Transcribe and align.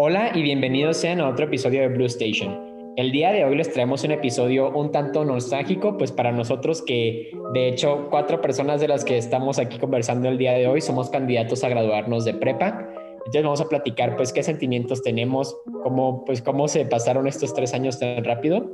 Hola 0.00 0.30
y 0.32 0.42
bienvenidos 0.42 0.98
sean 0.98 1.20
a 1.20 1.28
otro 1.28 1.46
episodio 1.46 1.80
de 1.80 1.88
Blue 1.88 2.04
Station. 2.04 2.56
El 2.94 3.10
día 3.10 3.32
de 3.32 3.44
hoy 3.44 3.56
les 3.56 3.72
traemos 3.72 4.04
un 4.04 4.12
episodio 4.12 4.70
un 4.70 4.92
tanto 4.92 5.24
nostálgico, 5.24 5.98
pues 5.98 6.12
para 6.12 6.30
nosotros 6.30 6.82
que 6.82 7.32
de 7.52 7.66
hecho 7.66 8.06
cuatro 8.08 8.40
personas 8.40 8.80
de 8.80 8.86
las 8.86 9.04
que 9.04 9.18
estamos 9.18 9.58
aquí 9.58 9.76
conversando 9.76 10.28
el 10.28 10.38
día 10.38 10.52
de 10.52 10.68
hoy 10.68 10.80
somos 10.82 11.10
candidatos 11.10 11.64
a 11.64 11.68
graduarnos 11.68 12.24
de 12.24 12.32
prepa. 12.32 12.88
Entonces 13.16 13.42
vamos 13.42 13.60
a 13.60 13.68
platicar 13.68 14.14
pues 14.14 14.32
qué 14.32 14.44
sentimientos 14.44 15.02
tenemos, 15.02 15.56
cómo, 15.82 16.24
pues, 16.24 16.42
cómo 16.42 16.68
se 16.68 16.84
pasaron 16.84 17.26
estos 17.26 17.52
tres 17.52 17.74
años 17.74 17.98
tan 17.98 18.22
rápido 18.22 18.70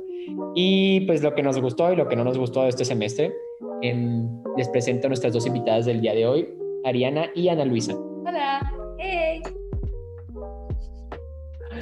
y 0.53 1.07
pues 1.07 1.23
lo 1.23 1.33
que 1.33 1.41
nos 1.41 1.59
gustó 1.59 1.91
y 1.91 1.95
lo 1.95 2.07
que 2.07 2.15
no 2.15 2.23
nos 2.23 2.37
gustó 2.37 2.61
de 2.61 2.69
este 2.69 2.85
semestre. 2.85 3.33
Em, 3.81 4.29
les 4.57 4.69
presento 4.69 5.07
a 5.07 5.09
nuestras 5.09 5.33
dos 5.33 5.47
invitadas 5.47 5.87
del 5.87 6.01
día 6.01 6.13
de 6.13 6.27
hoy, 6.27 6.47
Ariana 6.83 7.31
y 7.33 7.47
Ana 7.47 7.65
Luisa. 7.65 7.95
Hola. 7.95 8.84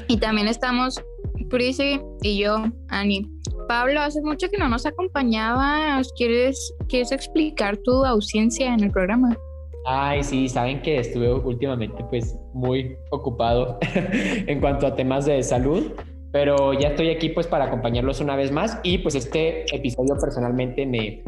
Y 0.08 0.18
también 0.18 0.48
estamos 0.48 1.02
Prisi 1.50 2.00
y 2.22 2.40
yo, 2.40 2.64
Ani. 2.90 3.30
Pablo, 3.68 4.02
hace 4.02 4.22
mucho 4.22 4.50
que 4.50 4.58
no 4.58 4.70
nos 4.70 4.86
acompañabas. 4.86 6.12
¿Quieres, 6.18 6.74
¿Quieres 6.90 7.12
explicar 7.12 7.78
tu 7.78 8.04
ausencia 8.06 8.74
en 8.74 8.84
el 8.84 8.92
programa? 8.92 9.38
Ay, 9.86 10.24
sí, 10.24 10.48
saben 10.48 10.82
que 10.82 11.00
estuve 11.00 11.32
últimamente 11.34 12.04
pues 12.10 12.38
muy 12.54 12.96
ocupado 13.12 13.78
en 13.94 14.60
cuanto 14.62 14.88
a 14.88 14.96
temas 14.96 15.26
de 15.26 15.44
salud, 15.44 15.92
pero 16.32 16.74
ya 16.74 16.90
estoy 16.90 17.10
aquí 17.10 17.30
pues 17.30 17.48
para 17.48 17.66
acompañarlos 17.66 18.22
una 18.22 18.36
vez 18.36 18.52
más 18.52 18.80
y 18.84 19.00
pues 19.00 19.16
este 19.16 19.66
episodio 19.76 20.16
personalmente 20.20 20.86
me, 20.86 21.22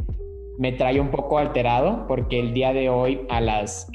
me 0.58 0.72
trae 0.72 1.02
un 1.02 1.12
poco 1.12 1.38
alterado 1.38 2.06
porque 2.08 2.40
el 2.40 2.54
día 2.54 2.72
de 2.72 2.90
hoy 2.90 3.22
a 3.30 3.42
las 3.42 3.88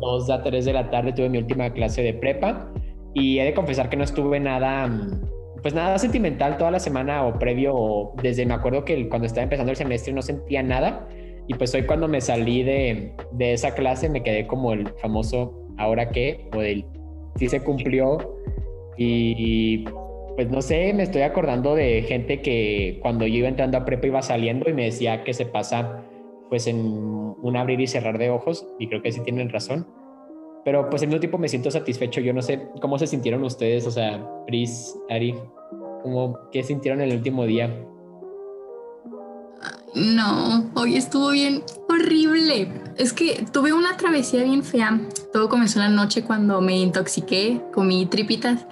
2 0.00 0.30
a 0.30 0.42
3 0.42 0.64
de 0.64 0.72
la 0.72 0.90
tarde 0.90 1.12
tuve 1.12 1.28
mi 1.28 1.38
última 1.38 1.70
clase 1.70 2.02
de 2.02 2.14
prepa 2.14 2.72
y 3.14 3.38
he 3.38 3.44
de 3.44 3.54
confesar 3.54 3.88
que 3.88 3.96
no 3.96 4.04
estuve 4.04 4.40
nada, 4.40 4.86
mm, 4.86 5.60
pues 5.62 5.74
nada 5.74 5.98
sentimental 5.98 6.56
toda 6.56 6.70
la 6.70 6.80
semana 6.80 7.24
o 7.24 7.38
previo, 7.38 7.74
o 7.74 8.14
desde 8.22 8.46
me 8.46 8.54
acuerdo 8.54 8.84
que 8.84 9.08
cuando 9.08 9.26
estaba 9.26 9.44
empezando 9.44 9.70
el 9.70 9.76
semestre 9.76 10.12
no 10.12 10.22
sentía 10.22 10.62
nada. 10.62 11.08
Y 11.46 11.54
pues 11.54 11.74
hoy 11.74 11.84
cuando 11.84 12.08
me 12.08 12.20
salí 12.20 12.62
de, 12.62 13.14
de 13.32 13.52
esa 13.54 13.74
clase 13.74 14.08
me 14.08 14.22
quedé 14.22 14.46
como 14.46 14.72
el 14.72 14.88
famoso 15.00 15.66
ahora 15.78 16.10
qué, 16.10 16.48
o 16.54 16.60
del 16.60 16.84
sí 17.36 17.48
se 17.48 17.62
cumplió. 17.62 18.18
Y 18.96 19.84
pues 20.36 20.50
no 20.50 20.62
sé, 20.62 20.92
me 20.92 21.04
estoy 21.04 21.22
acordando 21.22 21.74
de 21.74 22.02
gente 22.02 22.42
que 22.42 22.98
cuando 23.02 23.26
yo 23.26 23.38
iba 23.38 23.48
entrando 23.48 23.78
a 23.78 23.84
prepa 23.84 24.06
iba 24.06 24.22
saliendo 24.22 24.68
y 24.68 24.72
me 24.72 24.84
decía 24.84 25.24
que 25.24 25.32
se 25.32 25.46
pasa 25.46 26.04
pues 26.48 26.66
en 26.66 26.78
un 26.80 27.56
abrir 27.56 27.80
y 27.80 27.86
cerrar 27.86 28.18
de 28.18 28.30
ojos 28.30 28.66
y 28.78 28.88
creo 28.88 29.02
que 29.02 29.12
sí 29.12 29.20
tienen 29.20 29.50
razón 29.50 29.86
pero 30.68 30.90
pues 30.90 31.00
al 31.00 31.08
mismo 31.08 31.18
tiempo 31.18 31.38
me 31.38 31.48
siento 31.48 31.70
satisfecho. 31.70 32.20
Yo 32.20 32.34
no 32.34 32.42
sé 32.42 32.68
cómo 32.82 32.98
se 32.98 33.06
sintieron 33.06 33.42
ustedes, 33.42 33.86
o 33.86 33.90
sea, 33.90 34.22
Pris, 34.46 34.94
Ari, 35.08 35.34
¿cómo, 36.02 36.38
¿qué 36.52 36.62
sintieron 36.62 37.00
el 37.00 37.16
último 37.16 37.46
día? 37.46 37.74
No, 39.94 40.70
hoy 40.74 40.96
estuvo 40.96 41.30
bien 41.30 41.62
horrible. 41.88 42.70
Es 42.98 43.14
que 43.14 43.46
tuve 43.50 43.72
una 43.72 43.96
travesía 43.96 44.44
bien 44.44 44.62
fea. 44.62 45.00
Todo 45.32 45.48
comenzó 45.48 45.78
la 45.78 45.88
noche 45.88 46.22
cuando 46.22 46.60
me 46.60 46.76
intoxiqué, 46.76 47.62
comí 47.72 48.04
tripitas. 48.04 48.66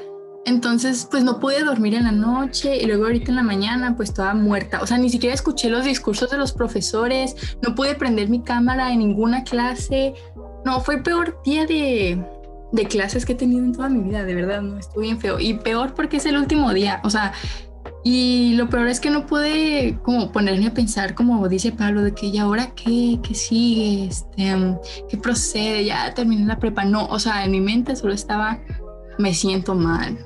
Entonces, 0.44 1.08
pues 1.10 1.24
no 1.24 1.40
pude 1.40 1.64
dormir 1.64 1.94
en 1.94 2.04
la 2.04 2.12
noche 2.12 2.76
y 2.76 2.84
luego 2.84 3.06
ahorita 3.06 3.30
en 3.30 3.36
la 3.36 3.42
mañana, 3.42 3.96
pues 3.96 4.12
toda 4.12 4.34
muerta. 4.34 4.82
O 4.82 4.86
sea, 4.86 4.98
ni 4.98 5.08
siquiera 5.08 5.34
escuché 5.34 5.70
los 5.70 5.86
discursos 5.86 6.30
de 6.30 6.36
los 6.36 6.52
profesores, 6.52 7.56
no 7.62 7.74
pude 7.74 7.94
prender 7.94 8.28
mi 8.28 8.42
cámara 8.42 8.92
en 8.92 8.98
ninguna 8.98 9.44
clase. 9.44 10.12
No, 10.66 10.80
fue 10.80 10.96
el 10.96 11.02
peor 11.04 11.40
día 11.44 11.64
de, 11.64 12.20
clases 12.88 13.24
que 13.24 13.34
he 13.34 13.36
tenido 13.36 13.64
en 13.64 13.72
toda 13.72 13.88
mi 13.88 14.02
vida, 14.02 14.24
de 14.24 14.34
verdad, 14.34 14.62
no, 14.62 14.76
estuvo 14.76 15.02
bien 15.02 15.20
feo. 15.20 15.38
Y 15.38 15.54
peor 15.54 15.94
porque 15.94 16.16
es 16.16 16.26
el 16.26 16.36
último 16.36 16.74
día, 16.74 17.00
o 17.04 17.08
sea, 17.08 17.32
y 18.02 18.54
lo 18.56 18.68
peor 18.68 18.88
es 18.88 18.98
que 18.98 19.10
no 19.10 19.26
pude 19.26 19.96
como 20.02 20.32
ponerme 20.32 20.66
a 20.66 20.74
pensar, 20.74 21.14
como 21.14 21.48
dice 21.48 21.70
Pablo, 21.70 22.02
de 22.02 22.14
que 22.14 22.32
ya 22.32 22.42
ahora 22.42 22.72
qué, 22.74 23.20
qué 23.22 23.32
sigue, 23.32 24.06
este, 24.06 24.56
qué 25.08 25.16
procede, 25.16 25.84
ya 25.84 26.12
terminé 26.14 26.44
la 26.46 26.58
prepa. 26.58 26.84
No, 26.84 27.06
o 27.06 27.20
sea, 27.20 27.44
en 27.44 27.52
mi 27.52 27.60
mente 27.60 27.94
solo 27.94 28.12
estaba, 28.12 28.58
me 29.18 29.34
siento 29.34 29.76
mal. 29.76 30.18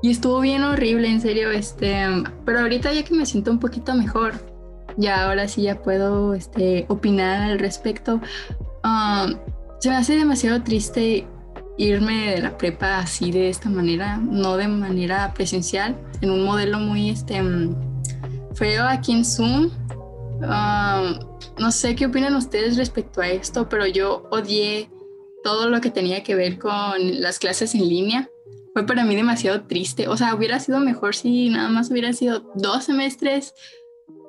Y 0.00 0.12
estuvo 0.12 0.38
bien 0.38 0.62
horrible, 0.62 1.08
en 1.08 1.20
serio, 1.20 1.50
este, 1.50 2.06
pero 2.44 2.60
ahorita 2.60 2.92
ya 2.92 3.02
que 3.02 3.14
me 3.16 3.26
siento 3.26 3.50
un 3.50 3.58
poquito 3.58 3.96
mejor, 3.96 4.34
ya 4.96 5.24
ahora 5.24 5.48
sí 5.48 5.62
ya 5.62 5.82
puedo 5.82 6.34
este, 6.34 6.86
opinar 6.88 7.50
al 7.50 7.58
respecto. 7.58 8.20
Um, 8.84 9.38
se 9.80 9.88
me 9.88 9.96
hace 9.96 10.16
demasiado 10.16 10.62
triste 10.62 11.26
irme 11.78 12.34
de 12.34 12.42
la 12.42 12.56
prepa 12.56 12.98
así 12.98 13.32
de 13.32 13.48
esta 13.48 13.68
manera, 13.68 14.18
no 14.18 14.56
de 14.56 14.68
manera 14.68 15.32
presencial, 15.34 15.96
en 16.20 16.30
un 16.30 16.44
modelo 16.44 16.78
muy 16.78 17.10
este, 17.10 17.42
mm, 17.42 17.74
feo 18.54 18.84
aquí 18.86 19.12
en 19.12 19.24
Zoom. 19.24 19.70
Um, 20.40 21.18
no 21.58 21.72
sé 21.72 21.96
qué 21.96 22.06
opinan 22.06 22.36
ustedes 22.36 22.76
respecto 22.76 23.20
a 23.20 23.28
esto, 23.28 23.68
pero 23.68 23.86
yo 23.86 24.28
odié 24.30 24.90
todo 25.42 25.68
lo 25.68 25.80
que 25.80 25.90
tenía 25.90 26.22
que 26.22 26.34
ver 26.34 26.58
con 26.58 27.20
las 27.20 27.38
clases 27.38 27.74
en 27.74 27.88
línea. 27.88 28.28
Fue 28.72 28.86
para 28.86 29.04
mí 29.04 29.14
demasiado 29.14 29.62
triste. 29.62 30.08
O 30.08 30.16
sea, 30.16 30.34
hubiera 30.34 30.58
sido 30.60 30.80
mejor 30.80 31.14
si 31.14 31.48
nada 31.48 31.68
más 31.68 31.90
hubiera 31.90 32.12
sido 32.12 32.52
dos 32.54 32.84
semestres, 32.84 33.54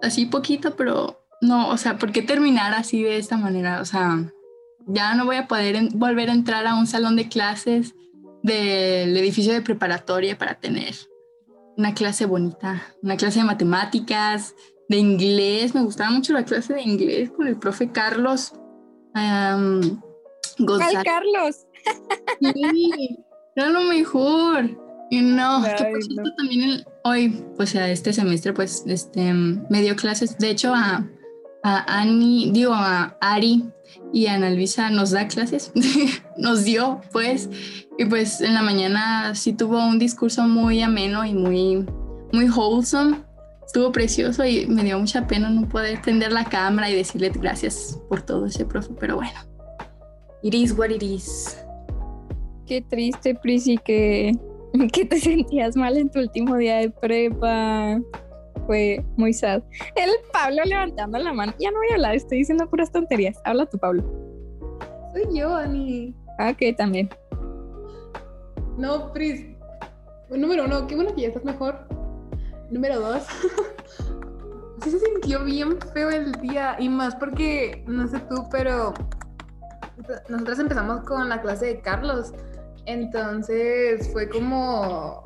así 0.01 0.25
poquito, 0.25 0.75
pero 0.75 1.19
no, 1.41 1.69
o 1.69 1.77
sea, 1.77 1.97
¿por 1.97 2.11
qué 2.11 2.21
terminar 2.21 2.73
así 2.73 3.03
de 3.03 3.17
esta 3.17 3.37
manera? 3.37 3.81
O 3.81 3.85
sea, 3.85 4.31
ya 4.87 5.15
no 5.15 5.25
voy 5.25 5.37
a 5.37 5.47
poder 5.47 5.89
volver 5.93 6.29
a 6.29 6.33
entrar 6.33 6.65
a 6.67 6.75
un 6.75 6.87
salón 6.87 7.15
de 7.15 7.27
clases 7.27 7.95
del 8.43 9.15
edificio 9.17 9.53
de 9.53 9.61
preparatoria 9.61 10.37
para 10.37 10.55
tener 10.55 10.93
una 11.77 11.93
clase 11.93 12.25
bonita, 12.25 12.83
una 13.01 13.17
clase 13.17 13.39
de 13.39 13.45
matemáticas, 13.45 14.55
de 14.87 14.97
inglés. 14.97 15.73
Me 15.75 15.83
gustaba 15.83 16.11
mucho 16.11 16.33
la 16.33 16.45
clase 16.45 16.73
de 16.73 16.81
inglés 16.81 17.31
con 17.31 17.47
el 17.47 17.57
profe 17.57 17.91
Carlos. 17.91 18.53
Um, 19.15 20.01
Carlos! 21.03 21.65
Sí, 22.39 23.17
era 23.55 23.69
lo 23.69 23.81
mejor. 23.81 24.69
Y 25.09 25.21
no, 25.21 25.63
también 26.37 26.83
hoy, 27.03 27.45
pues 27.55 27.75
a 27.75 27.89
este 27.89 28.11
semestre, 28.11 28.53
pues 28.53 28.83
este, 28.87 29.33
me 29.33 29.81
dio 29.81 29.95
clases, 29.95 30.37
de 30.37 30.49
hecho 30.49 30.73
a, 30.73 31.07
a 31.67 31.83
Ani, 31.99 32.51
digo 32.51 32.73
a 32.75 33.17
Ari, 33.19 33.65
y 34.13 34.27
Ana 34.27 34.51
Luisa 34.51 34.91
nos 34.91 35.09
da 35.09 35.27
clases, 35.27 35.71
nos 36.37 36.63
dio 36.63 37.01
pues, 37.11 37.49
y 37.97 38.05
pues 38.05 38.39
en 38.41 38.53
la 38.53 38.61
mañana 38.61 39.33
sí 39.33 39.51
tuvo 39.51 39.83
un 39.83 39.97
discurso 39.97 40.43
muy 40.43 40.83
ameno 40.83 41.25
y 41.25 41.33
muy, 41.33 41.83
muy 42.31 42.49
wholesome, 42.49 43.17
estuvo 43.65 43.91
precioso 43.91 44.45
y 44.45 44.67
me 44.67 44.83
dio 44.83 44.99
mucha 44.99 45.25
pena 45.25 45.49
no 45.49 45.67
poder 45.67 45.99
prender 46.03 46.31
la 46.31 46.45
cámara 46.45 46.87
y 46.91 46.95
decirle 46.95 47.29
gracias 47.29 47.99
por 48.09 48.21
todo 48.21 48.45
ese 48.45 48.63
profe, 48.63 48.93
pero 48.99 49.15
bueno, 49.15 49.39
it 50.43 50.53
is 50.53 50.71
what 50.71 50.91
it 50.91 51.01
is. 51.01 51.57
Qué 52.67 52.81
triste, 52.81 53.33
Prisi, 53.33 53.79
que, 53.83 54.33
que 54.93 55.05
te 55.05 55.19
sentías 55.19 55.75
mal 55.75 55.97
en 55.97 56.11
tu 56.11 56.19
último 56.19 56.57
día 56.57 56.75
de 56.75 56.91
prepa 56.91 57.99
fue 58.65 59.03
muy 59.17 59.33
sad. 59.33 59.61
El 59.95 60.11
Pablo 60.31 60.63
levantando 60.65 61.17
la 61.17 61.33
mano. 61.33 61.53
Ya 61.59 61.71
no 61.71 61.77
voy 61.77 61.89
a 61.91 61.95
hablar, 61.95 62.15
estoy 62.15 62.39
diciendo 62.39 62.69
puras 62.69 62.91
tonterías. 62.91 63.39
Habla 63.43 63.65
tú, 63.65 63.77
Pablo. 63.77 64.03
Soy 65.13 65.23
yo, 65.37 65.55
Ani. 65.55 66.15
Ah, 66.39 66.51
ok, 66.51 66.75
también. 66.77 67.09
No, 68.77 69.11
Pris. 69.13 69.45
Número 70.29 70.65
uno, 70.65 70.87
qué 70.87 70.95
bueno 70.95 71.13
que 71.15 71.21
ya 71.21 71.27
estás 71.29 71.45
mejor. 71.45 71.87
Número 72.71 72.99
dos. 72.99 73.23
sí 74.83 74.91
se 74.91 74.99
sintió 74.99 75.43
bien 75.43 75.77
feo 75.93 76.09
el 76.09 76.33
día. 76.33 76.75
Y 76.79 76.89
más 76.89 77.15
porque, 77.15 77.83
no 77.87 78.07
sé 78.07 78.19
tú, 78.29 78.47
pero 78.51 78.93
nosotros 80.29 80.59
empezamos 80.59 81.01
con 81.05 81.29
la 81.29 81.41
clase 81.41 81.67
de 81.67 81.79
Carlos. 81.81 82.33
Entonces 82.85 84.11
fue 84.11 84.29
como, 84.29 85.23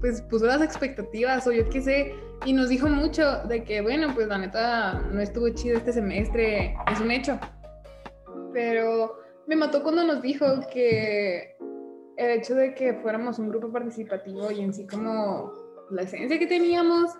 pues 0.00 0.22
puso 0.22 0.46
las 0.46 0.62
expectativas 0.62 1.46
o 1.46 1.52
yo 1.52 1.68
qué 1.68 1.80
sé 1.80 2.14
y 2.44 2.52
nos 2.52 2.68
dijo 2.68 2.88
mucho 2.88 3.42
de 3.44 3.64
que, 3.64 3.80
bueno, 3.80 4.14
pues 4.14 4.28
la 4.28 4.38
neta 4.38 5.00
no 5.12 5.20
estuvo 5.20 5.48
chido 5.50 5.76
este 5.76 5.92
semestre, 5.92 6.74
es 6.90 7.00
un 7.00 7.10
hecho. 7.10 7.38
Pero 8.52 9.18
me 9.46 9.56
mató 9.56 9.82
cuando 9.82 10.04
nos 10.04 10.22
dijo 10.22 10.46
que 10.72 11.56
el 12.16 12.30
hecho 12.30 12.54
de 12.54 12.74
que 12.74 12.94
fuéramos 12.94 13.38
un 13.38 13.48
grupo 13.48 13.72
participativo 13.72 14.50
y 14.50 14.60
en 14.60 14.72
sí 14.72 14.86
como 14.86 15.52
la 15.90 16.02
esencia 16.02 16.38
que 16.38 16.46
teníamos 16.46 17.10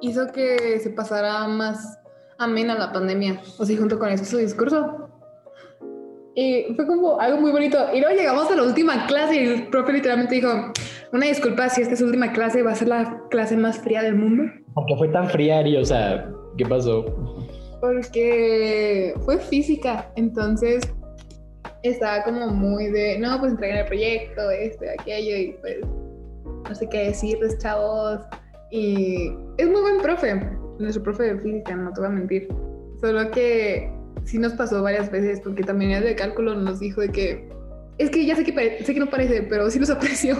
hizo 0.00 0.30
que 0.32 0.78
se 0.80 0.90
pasara 0.90 1.46
más 1.48 1.98
amena 2.38 2.78
la 2.78 2.92
pandemia. 2.92 3.40
O 3.58 3.64
sea, 3.64 3.76
junto 3.76 3.98
con 3.98 4.08
eso 4.08 4.24
su 4.24 4.38
discurso. 4.38 5.05
Y 6.38 6.66
fue 6.76 6.86
como 6.86 7.18
algo 7.18 7.40
muy 7.40 7.50
bonito. 7.50 7.78
Y 7.94 8.00
luego 8.00 8.14
llegamos 8.14 8.50
a 8.50 8.56
la 8.56 8.62
última 8.62 9.06
clase 9.06 9.42
y 9.42 9.46
el 9.46 9.68
profe 9.68 9.94
literalmente 9.94 10.34
dijo, 10.34 10.48
una 11.12 11.26
disculpa 11.26 11.70
si 11.70 11.80
esta 11.80 11.94
es 11.94 12.00
su 12.00 12.04
última 12.04 12.30
clase, 12.32 12.62
va 12.62 12.72
a 12.72 12.74
ser 12.74 12.88
la 12.88 13.22
clase 13.30 13.56
más 13.56 13.78
fría 13.78 14.02
del 14.02 14.16
mundo. 14.16 14.44
¿Por 14.74 14.84
qué 14.84 14.96
fue 14.96 15.08
tan 15.08 15.30
fría, 15.30 15.60
Ari? 15.60 15.78
O 15.78 15.84
sea, 15.84 16.30
¿qué 16.58 16.66
pasó? 16.66 17.06
Porque 17.80 19.14
fue 19.24 19.38
física, 19.38 20.12
entonces 20.16 20.82
estaba 21.82 22.22
como 22.24 22.48
muy 22.48 22.90
de, 22.90 23.18
no, 23.18 23.38
pues 23.40 23.52
entreguen 23.52 23.78
el 23.78 23.86
proyecto, 23.86 24.50
esto, 24.50 24.84
aquello, 25.00 25.36
y 25.36 25.56
pues 25.62 25.78
no 26.68 26.74
sé 26.74 26.86
qué 26.90 27.04
decirles, 27.04 27.56
chavos. 27.58 28.20
Y 28.70 29.32
es 29.56 29.66
muy 29.68 29.80
buen 29.80 30.02
profe, 30.02 30.34
nuestro 30.78 31.02
profe 31.02 31.34
de 31.34 31.40
física, 31.40 31.74
no 31.76 31.90
te 31.94 32.00
voy 32.00 32.08
a 32.08 32.12
mentir. 32.12 32.48
Solo 33.00 33.30
que 33.30 33.95
sí 34.26 34.38
nos 34.38 34.52
pasó 34.52 34.82
varias 34.82 35.10
veces, 35.10 35.40
porque 35.42 35.62
también 35.62 35.92
el 35.92 36.04
de 36.04 36.14
cálculo 36.14 36.54
nos 36.54 36.78
dijo 36.80 37.00
de 37.00 37.08
que, 37.10 37.48
es 37.98 38.10
que 38.10 38.26
ya 38.26 38.36
sé 38.36 38.44
que, 38.44 38.84
sé 38.84 38.92
que 38.92 39.00
no 39.00 39.08
parece, 39.08 39.42
pero 39.44 39.70
sí 39.70 39.78
los 39.78 39.88
aprecio. 39.90 40.36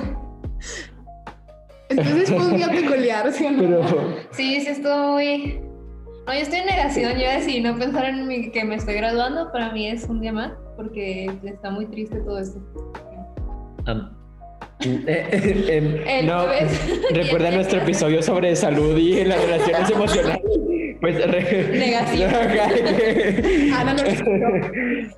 Entonces 1.88 2.28
fue 2.28 2.44
un 2.44 2.56
día 2.56 2.68
peculiar, 2.68 3.32
¿sí 3.32 3.46
o 3.46 3.50
no? 3.52 3.58
Pero, 3.60 3.82
Sí, 4.32 4.60
sí, 4.60 4.68
estuvo 4.68 5.12
muy. 5.12 5.60
No, 6.26 6.34
yo 6.34 6.40
estoy 6.40 6.58
en 6.58 6.66
negación. 6.66 7.12
Yo 7.14 7.30
decir, 7.30 7.62
no 7.62 7.78
pensar 7.78 8.04
en 8.06 8.26
mi- 8.26 8.50
que 8.50 8.64
me 8.64 8.74
estoy 8.74 8.94
graduando, 8.94 9.52
para 9.52 9.72
mí 9.72 9.86
es 9.88 10.04
un 10.04 10.20
día 10.20 10.32
más, 10.32 10.52
porque 10.76 11.30
está 11.44 11.70
muy 11.70 11.86
triste 11.86 12.16
todo 12.20 12.40
esto. 12.40 12.60
am, 13.86 14.10
eh, 14.80 15.64
em, 15.68 15.96
El 16.08 16.26
no, 16.26 16.46
recuerda 17.12 17.50
nuestro 17.54 17.78
episodio 17.80 18.20
sobre 18.20 18.56
salud 18.56 18.96
y 18.98 19.24
las 19.24 19.40
relaciones 19.40 19.90
emocionales. 19.90 20.42
Pues, 21.00 21.30
re- 21.30 21.68
Negación. 21.78 22.30
Ana 23.74 23.94
no 23.94 24.02
lo. 24.02 25.16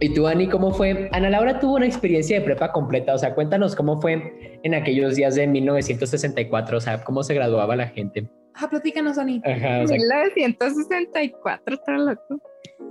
¿Y 0.00 0.12
tú, 0.12 0.26
Ani, 0.26 0.48
cómo 0.48 0.72
fue? 0.72 1.08
Ana 1.12 1.30
Laura 1.30 1.60
tuvo 1.60 1.76
una 1.76 1.86
experiencia 1.86 2.38
de 2.38 2.44
prepa 2.44 2.72
completa, 2.72 3.14
o 3.14 3.18
sea, 3.18 3.34
cuéntanos 3.34 3.74
cómo 3.76 4.00
fue 4.00 4.58
en 4.62 4.74
aquellos 4.74 5.14
días 5.16 5.34
de 5.34 5.46
1964, 5.46 6.76
o 6.76 6.80
sea, 6.80 7.02
cómo 7.04 7.22
se 7.22 7.32
graduaba 7.34 7.76
la 7.76 7.86
gente. 7.86 8.28
Ah, 8.54 8.68
platícanos, 8.68 9.18
Ani. 9.18 9.40
Ajá, 9.44 9.82
o 9.82 9.86
sea, 9.86 9.96
1964, 9.96 11.74
está 11.74 11.92
loco. 11.92 12.40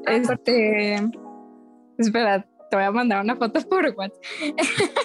Este. 0.08 0.96
Espera, 1.98 2.46
te 2.70 2.76
voy 2.76 2.86
a 2.86 2.92
mandar 2.92 3.24
una 3.24 3.36
foto 3.36 3.60
por 3.70 3.86
WhatsApp. 3.96 4.24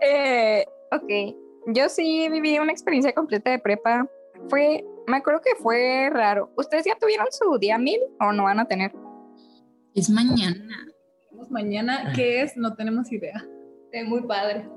Eh, 0.00 0.64
ok, 0.92 1.34
yo 1.74 1.88
sí 1.88 2.28
viví 2.30 2.58
una 2.58 2.72
experiencia 2.72 3.12
completa 3.12 3.50
de 3.50 3.58
prepa. 3.58 4.06
Fue, 4.48 4.84
me 5.08 5.16
acuerdo 5.16 5.40
que 5.40 5.60
fue 5.60 6.10
raro. 6.12 6.52
¿Ustedes 6.56 6.84
ya 6.84 6.96
tuvieron 7.00 7.26
su 7.30 7.58
día 7.58 7.78
mil 7.78 8.00
o 8.20 8.32
no 8.32 8.44
van 8.44 8.60
a 8.60 8.66
tener? 8.66 8.92
Es 9.94 10.10
mañana. 10.10 10.86
Mañana, 11.50 12.12
¿qué 12.14 12.42
es? 12.42 12.56
No 12.56 12.74
tenemos 12.74 13.10
idea. 13.10 13.44
Es 13.90 14.06
muy 14.06 14.22
padre. 14.22 14.68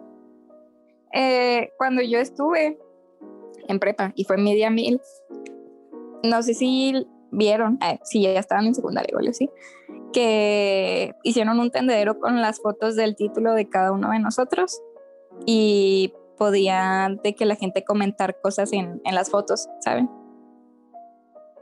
Eh, 1.14 1.72
cuando 1.78 2.02
yo 2.02 2.20
estuve 2.20 2.80
en 3.68 3.80
prepa 3.80 4.14
y 4.16 4.24
fue 4.24 4.38
mi 4.38 4.56
día 4.56 4.70
mil, 4.70 5.02
no 6.24 6.42
sé 6.42 6.54
si 6.54 7.06
vieron, 7.32 7.78
eh, 7.84 8.00
si 8.04 8.22
ya 8.22 8.32
estaban 8.40 8.66
en 8.66 8.76
secundaria 8.76 9.16
o 9.16 9.30
así, 9.30 9.50
que 10.14 11.14
hicieron 11.24 11.60
un 11.60 11.72
tendedero 11.72 12.20
con 12.20 12.42
las 12.42 12.62
fotos 12.62 12.96
del 12.96 13.16
título 13.16 13.54
de 13.54 13.68
cada 13.68 13.92
uno 13.92 14.12
de 14.12 14.20
nosotros 14.20 14.82
y 15.46 16.14
podía 16.38 17.10
de 17.24 17.36
que 17.36 17.46
la 17.46 17.56
gente 17.56 17.84
comentar 17.84 18.40
cosas 18.42 18.72
en, 18.74 19.02
en 19.04 19.16
las 19.16 19.30
fotos, 19.30 19.68
¿saben? 19.82 20.10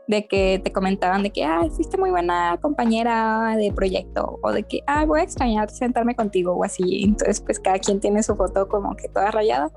De 0.10 0.26
que 0.28 0.60
te 0.64 0.72
comentaban 0.72 1.22
de 1.22 1.30
que, 1.30 1.44
ay, 1.46 1.70
fuiste 1.70 1.96
muy 1.96 2.10
buena 2.10 2.58
compañera 2.62 3.54
de 3.56 3.72
proyecto, 3.72 4.40
o 4.42 4.52
de 4.52 4.64
que, 4.64 4.80
ay, 4.88 5.06
voy 5.06 5.20
a 5.20 5.24
extrañar 5.24 5.70
sentarme 5.70 6.16
contigo, 6.16 6.54
o 6.54 6.64
así. 6.64 7.04
Entonces, 7.04 7.40
pues 7.42 7.60
cada 7.60 7.78
quien 7.78 8.00
tiene 8.00 8.24
su 8.24 8.36
foto 8.36 8.68
como 8.68 8.96
que 8.96 9.08
toda 9.08 9.30
rayada. 9.30 9.70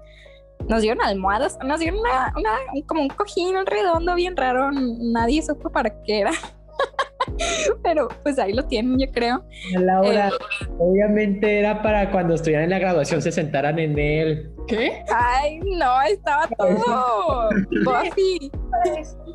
Nos 0.68 0.80
dieron 0.80 1.02
almohadas, 1.02 1.58
nos 1.66 1.80
dieron 1.80 2.00
una, 2.00 2.32
una- 2.36 2.82
como 2.86 3.02
un 3.02 3.08
cojín 3.08 3.54
redondo 3.66 4.14
bien 4.14 4.34
raro, 4.36 4.70
nadie 4.72 5.42
supo 5.42 5.68
para 5.70 5.90
qué 6.02 6.20
era. 6.20 6.30
Pero 7.82 8.08
pues 8.22 8.38
ahí 8.38 8.52
lo 8.52 8.64
tienen, 8.66 8.98
yo 8.98 9.10
creo. 9.12 9.44
Laura, 9.78 10.30
obviamente 10.78 11.58
era 11.58 11.82
para 11.82 12.10
cuando 12.10 12.34
estuvieran 12.34 12.64
en 12.64 12.70
la 12.70 12.78
graduación 12.78 13.22
se 13.22 13.32
sentaran 13.32 13.78
en 13.78 13.98
él. 13.98 14.50
¿Qué? 14.68 15.02
Ay, 15.14 15.58
no, 15.60 16.02
estaba 16.02 16.48
todo 16.56 17.48
Buffy. 17.84 18.50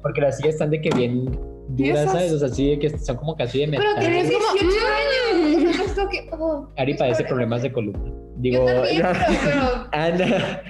Porque 0.01 0.21
las 0.21 0.37
sillas 0.37 0.53
están 0.55 0.69
de 0.69 0.81
que 0.81 0.89
bien 0.95 1.37
¿Y 1.77 1.89
duras? 1.89 2.11
¿sabes? 2.11 2.31
O 2.31 2.39
sea, 2.39 2.47
así 2.47 2.69
de 2.71 2.79
que 2.79 2.97
son 2.97 3.17
como 3.17 3.35
casi 3.35 3.59
de 3.59 3.67
metal. 3.67 3.85
Pero 3.99 4.11
tienes 4.11 4.31
como- 4.31 4.53
18 4.53 4.85
años. 4.87 6.09
Que. 6.11 6.29
oh, 6.31 6.69
Ari 6.77 6.93
padece 6.93 7.23
problemas 7.25 7.61
de 7.61 7.71
columna. 7.71 7.99
Yo 8.05 8.13
Digo, 8.37 8.65
pero, 8.83 9.09
pero, 9.43 9.87
Ana. 9.91 10.61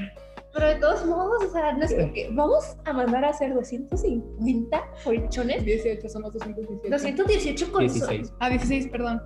Pero 0.57 0.69
de 0.69 0.75
todos 0.79 1.05
modos, 1.05 1.43
o 1.43 1.51
sea, 1.51 1.73
no 1.73 1.85
es 1.85 1.93
como 1.93 2.11
que. 2.11 2.29
Vamos 2.31 2.75
a 2.83 2.93
mandar 2.93 3.23
a 3.25 3.29
hacer 3.29 3.53
250 3.53 4.83
colchones. 5.03 5.63
18, 5.63 6.09
somos 6.09 6.33
218. 6.33 6.89
218 6.89 7.71
colchones. 7.71 8.07
16. 8.07 8.33
Ah, 8.39 8.49
16, 8.49 8.87
perdón. 8.87 9.21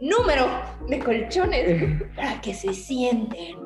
Número 0.00 0.46
de 0.88 0.98
colchones 1.00 2.02
para 2.16 2.40
que 2.40 2.54
se 2.54 2.72
sienten. 2.72 3.56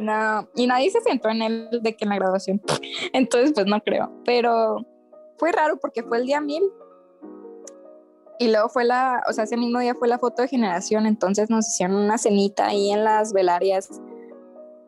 No, 0.00 0.48
y 0.56 0.66
nadie 0.66 0.90
se 0.90 1.00
sentó 1.00 1.28
en 1.28 1.42
él 1.42 1.68
de 1.80 1.94
que 1.96 2.04
en 2.04 2.08
la 2.08 2.16
graduación. 2.16 2.60
Entonces, 3.12 3.52
pues 3.54 3.66
no 3.66 3.80
creo. 3.80 4.10
Pero 4.24 4.84
fue 5.38 5.52
raro 5.52 5.78
porque 5.80 6.02
fue 6.02 6.18
el 6.18 6.26
día 6.26 6.40
mil. 6.40 6.64
Y 8.40 8.50
luego 8.50 8.68
fue 8.68 8.84
la, 8.84 9.22
o 9.28 9.32
sea, 9.32 9.44
ese 9.44 9.56
mismo 9.56 9.78
día 9.78 9.94
fue 9.94 10.08
la 10.08 10.18
foto 10.18 10.42
de 10.42 10.48
generación. 10.48 11.06
Entonces 11.06 11.50
nos 11.50 11.68
hicieron 11.68 11.94
una 11.94 12.18
cenita 12.18 12.66
ahí 12.66 12.90
en 12.90 13.04
las 13.04 13.32
velarias 13.32 14.00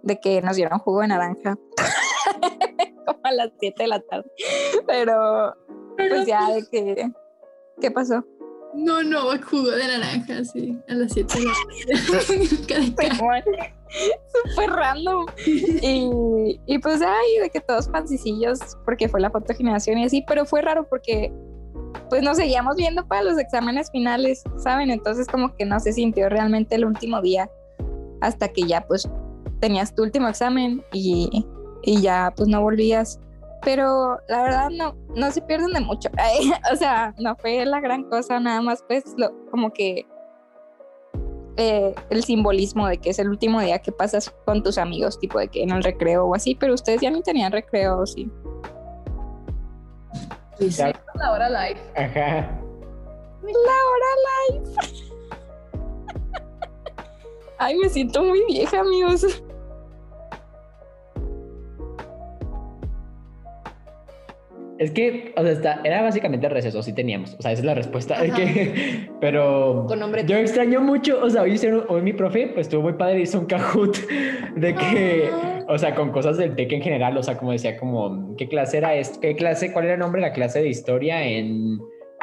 de 0.06 0.20
que 0.20 0.40
nos 0.40 0.56
dieron 0.56 0.78
jugo 0.78 1.00
de 1.00 1.08
naranja. 1.08 1.58
Como 3.06 3.20
a 3.22 3.32
las 3.32 3.50
7 3.58 3.82
de 3.82 3.88
la 3.88 4.00
tarde. 4.00 4.30
Pero, 4.86 5.54
pues 5.96 6.26
ya 6.26 6.50
de 6.52 6.66
que. 6.70 7.10
¿Qué 7.80 7.90
pasó? 7.90 8.24
No, 8.74 9.02
no, 9.02 9.20
jugo 9.42 9.70
de 9.70 9.86
naranja, 9.86 10.44
sí, 10.44 10.78
a 10.88 10.94
las 10.94 11.12
7 11.12 11.34
de 11.38 11.44
la 11.44 11.52
tarde. 12.66 13.74
Súper 14.32 14.70
random. 14.70 15.26
Y, 15.46 16.60
y 16.66 16.78
pues 16.78 17.02
ay, 17.02 17.38
de 17.40 17.50
que 17.50 17.60
todos 17.60 17.88
pancicillos, 17.88 18.58
porque 18.84 19.08
fue 19.08 19.20
la 19.20 19.30
foto 19.30 19.46
de 19.48 19.54
generación 19.54 19.98
y 19.98 20.04
así, 20.04 20.24
pero 20.26 20.44
fue 20.46 20.62
raro 20.62 20.88
porque 20.88 21.32
pues 22.08 22.22
nos 22.22 22.36
seguíamos 22.36 22.76
viendo 22.76 23.06
para 23.06 23.22
los 23.22 23.38
exámenes 23.38 23.90
finales, 23.90 24.44
¿saben? 24.58 24.90
Entonces 24.90 25.26
como 25.26 25.54
que 25.56 25.64
no 25.64 25.80
se 25.80 25.92
sintió 25.92 26.28
realmente 26.28 26.74
el 26.74 26.84
último 26.84 27.20
día 27.22 27.50
hasta 28.20 28.48
que 28.48 28.62
ya 28.62 28.86
pues 28.86 29.08
tenías 29.60 29.94
tu 29.94 30.02
último 30.02 30.28
examen 30.28 30.84
y, 30.92 31.46
y 31.82 32.00
ya 32.00 32.32
pues 32.36 32.48
no 32.48 32.60
volvías. 32.60 33.20
Pero 33.62 34.18
la 34.28 34.42
verdad 34.42 34.70
no, 34.70 34.94
no 35.14 35.30
se 35.30 35.40
pierden 35.42 35.72
de 35.72 35.80
mucho. 35.80 36.10
o 36.72 36.76
sea, 36.76 37.14
no 37.18 37.34
fue 37.36 37.64
la 37.64 37.80
gran 37.80 38.04
cosa, 38.04 38.38
nada 38.38 38.60
más 38.60 38.84
pues 38.86 39.04
lo, 39.16 39.32
como 39.50 39.72
que 39.72 40.06
eh, 41.56 41.94
el 42.10 42.22
simbolismo 42.22 42.86
de 42.86 42.98
que 42.98 43.10
es 43.10 43.18
el 43.18 43.30
último 43.30 43.60
día 43.60 43.78
que 43.78 43.90
pasas 43.90 44.32
con 44.44 44.62
tus 44.62 44.76
amigos, 44.76 45.18
tipo 45.18 45.38
de 45.38 45.48
que 45.48 45.62
en 45.62 45.70
el 45.70 45.82
recreo 45.82 46.26
o 46.26 46.34
así, 46.34 46.54
pero 46.54 46.74
ustedes 46.74 47.00
ya 47.00 47.10
ni 47.10 47.22
tenían 47.22 47.50
recreo, 47.50 48.06
sí. 48.06 48.30
Pues, 50.58 50.76
Ya. 50.76 50.92
La 51.14 51.32
hora 51.32 51.48
live. 51.48 51.80
Ajá. 51.96 52.60
La 53.42 53.78
hora 53.88 54.10
live. 54.50 54.70
Ay, 57.58 57.76
me 57.78 57.88
siento 57.88 58.22
muy 58.22 58.44
vieja, 58.46 58.80
amigos. 58.80 59.42
Es 64.78 64.90
que, 64.90 65.32
o 65.36 65.42
sea, 65.42 65.52
está- 65.52 65.80
era 65.84 66.02
básicamente 66.02 66.48
receso, 66.50 66.82
sí 66.82 66.92
teníamos. 66.92 67.34
O 67.38 67.42
sea, 67.42 67.52
esa 67.52 67.60
es 67.60 67.66
la 67.66 67.74
respuesta. 67.74 68.14
Ajá. 68.16 68.34
que- 68.36 69.08
pero 69.20 69.86
Con 69.88 69.98
nombre. 70.00 70.24
yo 70.26 70.36
extraño 70.36 70.80
mucho, 70.80 71.18
o 71.22 71.30
sea, 71.30 71.42
hoy, 71.42 71.58
hoy 71.88 72.02
mi 72.02 72.12
profe, 72.12 72.48
pues 72.48 72.66
estuvo 72.66 72.82
muy 72.82 72.92
padre, 72.94 73.20
hizo 73.20 73.38
un 73.40 73.46
Kahoot 73.46 73.96
de 74.56 74.74
que, 74.74 75.28
Ah. 75.32 75.64
o 75.68 75.78
sea, 75.78 75.94
con 75.94 76.10
cosas 76.12 76.36
del 76.36 76.54
TEC 76.54 76.72
en 76.72 76.82
general, 76.82 77.16
o 77.16 77.22
sea, 77.22 77.36
como 77.38 77.52
decía, 77.52 77.76
como, 77.78 78.36
¿qué 78.36 78.48
clase 78.48 78.76
era 78.78 78.94
esto? 78.94 79.18
¿Qué 79.20 79.34
clase, 79.34 79.72
cuál 79.72 79.86
era 79.86 79.94
el 79.94 80.00
nombre 80.00 80.20
de 80.20 80.28
la 80.28 80.32
clase 80.34 80.60
de 80.60 80.68
historia 80.68 81.24
en 81.26 81.78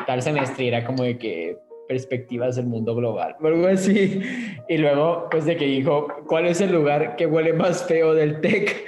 tal 0.06 0.22
semestre? 0.22 0.68
Era 0.68 0.86
como 0.86 1.04
de 1.04 1.18
que 1.18 1.58
perspectivas 1.88 2.56
del 2.56 2.68
mundo 2.68 2.96
global, 2.96 3.36
algo 3.44 3.66
así. 3.68 4.22
Y 4.70 4.78
luego, 4.78 5.28
pues 5.32 5.46
de 5.46 5.58
que 5.58 5.66
dijo, 5.66 6.08
¿cuál 6.28 6.46
es 6.46 6.62
el 6.62 6.72
lugar 6.72 7.16
que 7.16 7.26
huele 7.26 7.52
más 7.54 7.84
feo 7.86 8.14
del 8.14 8.40
TEC? 8.42 8.86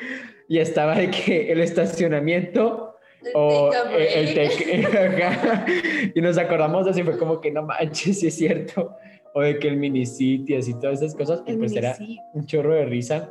Y 0.47 0.59
estaba 0.59 0.93
de 0.95 1.09
que 1.09 1.51
el 1.51 1.59
estacionamiento 1.59 2.84
o 3.33 3.71
eh, 3.97 4.09
el 4.13 4.33
tec 4.33 4.85
ajá. 5.23 5.65
y 6.13 6.21
nos 6.21 6.37
acordamos 6.37 6.85
de 6.85 6.91
así 6.91 7.03
fue 7.03 7.17
como 7.17 7.41
que 7.41 7.51
no 7.51 7.63
manches 7.63 8.19
si 8.19 8.27
es 8.27 8.35
cierto 8.35 8.95
o 9.35 9.41
de 9.41 9.59
que 9.59 9.67
el 9.67 9.75
minicity 9.75 10.55
así 10.55 10.73
todas 10.75 11.01
esas 11.01 11.13
cosas 11.13 11.43
El 11.45 11.57
pues 11.57 11.75
era 11.75 11.95
un 12.33 12.45
chorro 12.45 12.73
de 12.73 12.85
risa. 12.85 13.29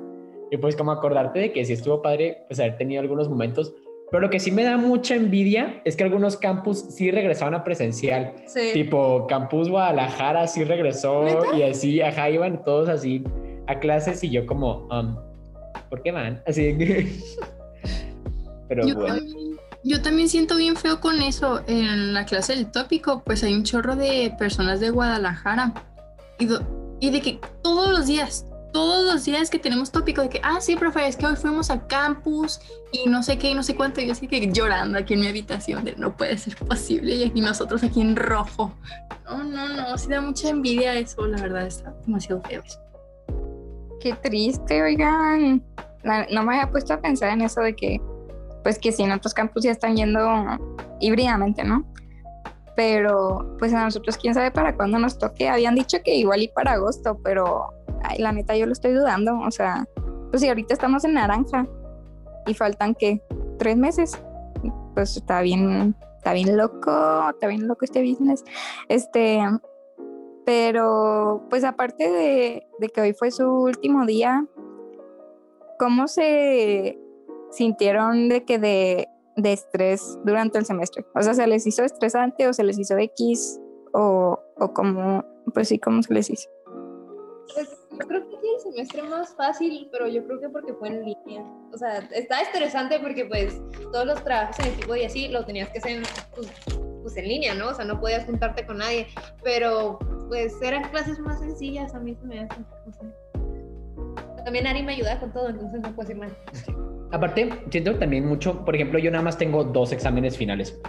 Y 0.50 0.58
pues 0.58 0.76
como 0.76 0.92
acordarte 0.92 1.38
de 1.38 1.52
que 1.52 1.64
sí 1.64 1.72
estuvo 1.72 2.02
padre 2.02 2.44
pues 2.46 2.60
haber 2.60 2.76
tenido 2.76 3.00
algunos 3.00 3.28
momentos. 3.28 3.74
Pero 4.10 4.20
lo 4.20 4.30
que 4.30 4.38
sí 4.38 4.50
me 4.50 4.64
da 4.64 4.76
mucha 4.76 5.14
envidia 5.14 5.80
es 5.86 5.96
que 5.96 6.04
algunos 6.04 6.36
campus 6.36 6.80
sí 6.90 7.10
regresaban 7.10 7.54
a 7.54 7.64
presencial. 7.64 8.34
Sí. 8.46 8.70
tipo 8.74 9.26
campus 9.26 9.70
Guadalajara 9.70 10.46
sí 10.46 10.62
regresó 10.62 11.24
y 11.56 11.62
así 11.62 12.02
ajá 12.02 12.28
iban 12.28 12.62
todos 12.64 12.90
así 12.90 13.24
a 13.66 13.80
clases 13.80 14.22
y 14.22 14.30
yo 14.30 14.44
como 14.44 14.86
um, 14.88 15.16
¿por 15.88 16.02
qué 16.02 16.12
van? 16.12 16.42
así. 16.46 16.76
Pero 18.68 18.86
yo, 18.86 18.94
bueno 18.94 19.43
yo 19.84 20.00
también 20.00 20.28
siento 20.28 20.56
bien 20.56 20.76
feo 20.76 21.00
con 21.00 21.20
eso. 21.20 21.62
En 21.66 22.14
la 22.14 22.24
clase 22.24 22.54
del 22.56 22.70
tópico, 22.70 23.22
pues 23.22 23.44
hay 23.44 23.54
un 23.54 23.64
chorro 23.64 23.96
de 23.96 24.34
personas 24.38 24.80
de 24.80 24.90
Guadalajara. 24.90 25.72
Y, 26.38 27.10
de 27.10 27.20
que 27.20 27.38
todos 27.62 27.90
los 27.90 28.06
días, 28.06 28.46
todos 28.72 29.04
los 29.04 29.24
días 29.24 29.50
que 29.50 29.58
tenemos 29.58 29.92
tópico 29.92 30.22
de 30.22 30.30
que, 30.30 30.40
ah, 30.42 30.58
sí, 30.60 30.74
profe, 30.74 31.06
es 31.06 31.16
que 31.16 31.26
hoy 31.26 31.36
fuimos 31.36 31.70
al 31.70 31.86
campus 31.86 32.60
y 32.92 33.08
no 33.08 33.22
sé 33.22 33.36
qué 33.36 33.50
y 33.50 33.54
no 33.54 33.62
sé 33.62 33.76
cuánto. 33.76 34.00
Y 34.00 34.06
yo 34.06 34.12
así 34.12 34.26
que 34.26 34.50
llorando 34.50 34.98
aquí 34.98 35.14
en 35.14 35.20
mi 35.20 35.26
habitación 35.26 35.84
de 35.84 35.94
no 35.96 36.16
puede 36.16 36.38
ser 36.38 36.56
posible. 36.56 37.14
Y 37.16 37.24
aquí 37.24 37.42
nosotros 37.42 37.84
aquí 37.84 38.00
en 38.00 38.16
rojo. 38.16 38.74
No, 39.26 39.44
no, 39.44 39.68
no, 39.68 39.98
sí 39.98 40.08
da 40.08 40.22
mucha 40.22 40.48
envidia 40.48 40.94
eso, 40.94 41.26
la 41.26 41.40
verdad, 41.40 41.66
está 41.66 41.94
demasiado 42.06 42.40
feo 42.42 42.62
eso. 42.64 42.80
Qué 44.00 44.14
triste, 44.14 44.82
oigan. 44.82 45.62
No 46.30 46.42
me 46.42 46.54
había 46.54 46.70
puesto 46.70 46.94
a 46.94 47.00
pensar 47.00 47.30
en 47.30 47.42
eso 47.42 47.60
de 47.60 47.76
que, 47.76 48.00
pues 48.64 48.78
que 48.78 48.90
sí, 48.90 49.02
en 49.02 49.12
otros 49.12 49.35
campus 49.35 49.62
ya 49.62 49.71
están 49.71 49.94
yendo 49.94 50.21
híbridamente, 50.99 51.62
¿no? 51.62 51.85
Pero, 52.75 53.54
pues 53.59 53.73
a 53.75 53.85
nosotros, 53.85 54.16
quién 54.16 54.35
sabe 54.35 54.50
para 54.50 54.75
cuándo 54.75 54.99
nos 54.99 55.18
toque. 55.18 55.49
Habían 55.49 55.76
dicho 55.76 55.99
que 56.02 56.16
igual 56.16 56.42
y 56.42 56.49
para 56.49 56.73
agosto, 56.73 57.21
pero, 57.23 57.68
la 58.18 58.33
neta, 58.33 58.56
yo 58.56 58.66
lo 58.66 58.73
estoy 58.73 58.94
dudando. 58.94 59.38
O 59.38 59.50
sea, 59.50 59.87
pues 60.30 60.40
si 60.40 60.49
ahorita 60.49 60.75
estamos 60.75 61.04
en 61.04 61.14
naranja 61.14 61.68
y 62.47 62.54
faltan, 62.54 62.94
¿qué? 62.94 63.23
¿Tres 63.59 63.76
meses? 63.76 64.18
Pues 64.94 65.16
está 65.16 65.42
bien, 65.42 65.94
está 66.16 66.33
bien 66.33 66.56
loco, 66.56 67.28
está 67.30 67.47
bien 67.47 67.68
loco 67.68 67.85
este 67.85 68.00
business. 68.00 68.44
Este, 68.88 69.40
pero, 70.47 71.47
pues 71.50 71.64
aparte 71.64 72.11
de, 72.11 72.66
de 72.80 72.88
que 72.88 73.00
hoy 73.02 73.12
fue 73.12 73.30
su 73.30 73.44
último 73.44 74.06
día, 74.06 74.47
¿cómo 75.78 76.09
se 76.09 76.99
sintieron 77.54 78.28
de 78.28 78.44
que 78.44 78.58
de, 78.58 79.08
de 79.37 79.52
estrés 79.52 80.18
durante 80.25 80.58
el 80.58 80.64
semestre? 80.64 81.04
O 81.14 81.23
sea, 81.23 81.34
¿se 81.34 81.46
les 81.46 81.66
hizo 81.66 81.82
estresante 81.84 82.49
o 82.49 82.52
se 82.52 82.64
les 82.64 82.78
hizo 82.78 82.96
X? 82.99 83.61
O, 83.92 84.38
o 84.56 84.75
cómo, 84.75 85.25
pues 85.52 85.68
sí, 85.68 85.78
¿cómo 85.78 86.02
se 86.02 86.12
les 86.14 86.28
hizo? 86.30 86.49
Pues 87.54 87.68
yo 87.92 87.99
creo 87.99 88.28
que 88.28 88.37
el 88.37 88.61
semestre 88.61 89.02
más 89.02 89.34
fácil, 89.37 89.88
pero 89.92 90.08
yo 90.08 90.25
creo 90.25 90.40
que 90.40 90.49
porque 90.49 90.75
fue 90.75 90.88
en 90.88 91.04
línea. 91.04 91.44
O 91.73 91.78
sea, 91.78 91.99
está 92.12 92.40
estresante 92.40 92.99
porque 92.99 93.25
pues 93.26 93.61
todos 93.92 94.06
los 94.06 94.23
trabajos 94.25 94.58
en 94.61 94.73
equipo 94.73 94.96
y 94.96 95.04
así 95.04 95.28
lo 95.28 95.44
tenías 95.44 95.68
que 95.70 95.78
hacer 95.78 96.02
pues, 96.34 96.49
pues, 97.02 97.16
en 97.16 97.28
línea, 97.28 97.54
¿no? 97.54 97.68
O 97.68 97.75
sea, 97.75 97.84
no 97.84 98.00
podías 98.00 98.25
juntarte 98.25 98.66
con 98.66 98.78
nadie, 98.78 99.06
pero 99.42 99.99
pues 100.28 100.61
eran 100.62 100.88
clases 100.90 101.18
más 101.20 101.38
sencillas, 101.38 101.94
a 101.94 102.00
mí 102.00 102.14
se 102.14 102.26
me 102.26 102.40
hace. 102.40 102.61
no 102.87 102.92
sé. 102.92 104.44
También 104.44 104.66
Ari 104.66 104.82
me 104.82 104.94
ayuda 104.94 105.20
con 105.20 105.32
todo, 105.32 105.49
entonces 105.49 105.80
no 105.80 105.94
puedo 105.94 106.08
decir 106.08 106.16
mal. 106.16 106.37
Aparte, 107.12 107.50
siento 107.70 107.94
también 107.96 108.26
mucho, 108.26 108.64
por 108.64 108.75
ejemplo, 108.75 108.99
yo 108.99 109.11
nada 109.11 109.23
más 109.23 109.38
tengo 109.38 109.64
dos 109.64 109.92
exámenes 109.92 110.37
finales. 110.37 110.80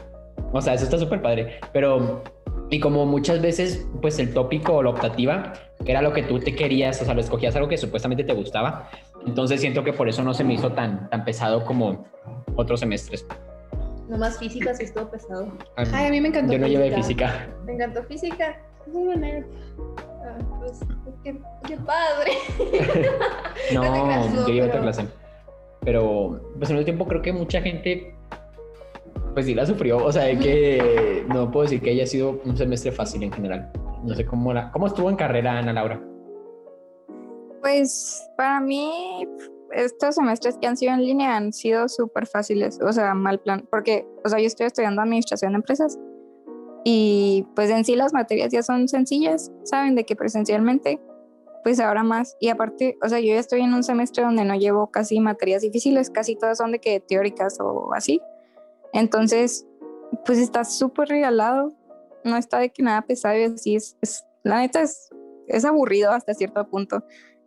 O 0.51 0.61
sea, 0.61 0.73
eso 0.73 0.85
está 0.85 0.97
súper 0.97 1.21
padre. 1.21 1.59
Pero, 1.73 2.23
y 2.69 2.79
como 2.79 3.05
muchas 3.05 3.41
veces, 3.41 3.85
pues 4.01 4.17
el 4.19 4.33
tópico 4.33 4.73
o 4.73 4.83
la 4.83 4.89
optativa 4.89 5.53
era 5.85 6.01
lo 6.01 6.13
que 6.13 6.23
tú 6.23 6.39
te 6.39 6.55
querías, 6.55 7.01
o 7.01 7.05
sea, 7.05 7.13
lo 7.13 7.21
escogías 7.21 7.55
algo 7.55 7.67
que 7.67 7.77
supuestamente 7.77 8.23
te 8.23 8.33
gustaba. 8.33 8.89
Entonces 9.27 9.61
siento 9.61 9.83
que 9.83 9.93
por 9.93 10.09
eso 10.09 10.23
no 10.23 10.33
se 10.33 10.43
me 10.43 10.53
hizo 10.53 10.71
tan, 10.71 11.09
tan 11.09 11.25
pesado 11.25 11.63
como 11.65 12.05
otros 12.55 12.79
semestres. 12.79 13.25
Nomás 14.07 14.37
física 14.37 14.73
sí 14.73 14.83
estuvo 14.83 15.09
pesado. 15.09 15.51
Ay, 15.77 16.07
a 16.07 16.09
mí 16.11 16.21
me 16.21 16.29
encantó. 16.29 16.53
Yo 16.53 16.59
no 16.59 16.67
llevé 16.67 16.91
física. 16.91 17.47
Me 17.65 17.73
encantó 17.73 18.03
física. 18.03 18.59
Nerd. 18.87 19.45
Ah, 20.23 20.37
pues, 20.59 20.79
qué, 21.23 21.35
qué 21.67 21.77
padre. 21.77 22.31
No, 23.73 23.81
No 24.29 24.35
yo 24.41 24.47
llevé 24.47 24.61
otra 24.67 24.73
pero- 24.73 24.83
clase. 24.83 25.07
Pero, 25.85 26.41
pues 26.57 26.69
en 26.71 26.77
el 26.77 26.83
tiempo 26.83 27.07
creo 27.07 27.21
que 27.21 27.31
mucha 27.31 27.61
gente, 27.61 28.13
pues 29.33 29.45
sí 29.45 29.53
la 29.53 29.65
sufrió. 29.65 30.03
O 30.03 30.11
sea, 30.11 30.23
de 30.23 30.37
que 30.37 31.25
no 31.29 31.49
puedo 31.49 31.63
decir 31.63 31.81
que 31.81 31.91
haya 31.91 32.05
sido 32.05 32.41
un 32.43 32.57
semestre 32.57 32.91
fácil 32.91 33.23
en 33.23 33.31
general. 33.31 33.71
No 34.03 34.13
sé 34.13 34.25
cómo, 34.25 34.51
la, 34.51 34.71
cómo 34.71 34.87
estuvo 34.87 35.09
en 35.09 35.15
carrera 35.15 35.57
Ana 35.57 35.71
Laura. 35.71 36.01
Pues 37.61 38.27
para 38.35 38.59
mí 38.59 39.25
estos 39.71 40.15
semestres 40.15 40.57
que 40.57 40.67
han 40.67 40.77
sido 40.77 40.93
en 40.93 41.03
línea 41.03 41.35
han 41.35 41.53
sido 41.53 41.89
súper 41.89 42.27
fáciles, 42.27 42.79
o 42.81 42.91
sea, 42.93 43.13
mal 43.13 43.39
plan, 43.39 43.67
porque, 43.69 44.07
o 44.23 44.29
sea, 44.29 44.39
yo 44.39 44.45
estoy 44.47 44.67
estudiando 44.67 45.01
administración 45.01 45.53
de 45.53 45.57
empresas 45.57 45.99
y 46.83 47.45
pues 47.55 47.69
en 47.71 47.83
sí 47.83 47.95
las 47.95 48.13
materias 48.13 48.51
ya 48.51 48.61
son 48.61 48.87
sencillas, 48.87 49.51
saben 49.63 49.95
de 49.95 50.05
que 50.05 50.15
presencialmente, 50.15 50.99
pues 51.65 51.79
ahora 51.79 52.03
más. 52.03 52.37
Y 52.39 52.49
aparte, 52.49 52.95
o 53.03 53.09
sea, 53.09 53.19
yo 53.19 53.33
ya 53.33 53.39
estoy 53.39 53.61
en 53.61 53.73
un 53.73 53.83
semestre 53.83 54.23
donde 54.23 54.45
no 54.45 54.53
llevo 54.53 54.91
casi 54.91 55.19
materias 55.19 55.63
difíciles, 55.63 56.11
casi 56.11 56.35
todas 56.35 56.59
son 56.59 56.71
de 56.71 56.77
que 56.79 56.99
teóricas 56.99 57.57
o 57.59 57.91
así. 57.95 58.21
Entonces, 58.93 59.65
pues 60.27 60.37
está 60.37 60.63
súper 60.63 61.09
regalado, 61.09 61.73
no 62.23 62.37
está 62.37 62.59
de 62.59 62.69
que 62.69 62.83
nada 62.83 63.01
pesado 63.01 63.35
y 63.39 63.45
así 63.45 63.75
es, 63.77 63.97
es- 64.03 64.23
la 64.43 64.59
neta 64.59 64.83
es, 64.83 65.09
es 65.47 65.65
aburrido 65.65 66.11
hasta 66.11 66.35
cierto 66.35 66.69
punto. 66.69 67.03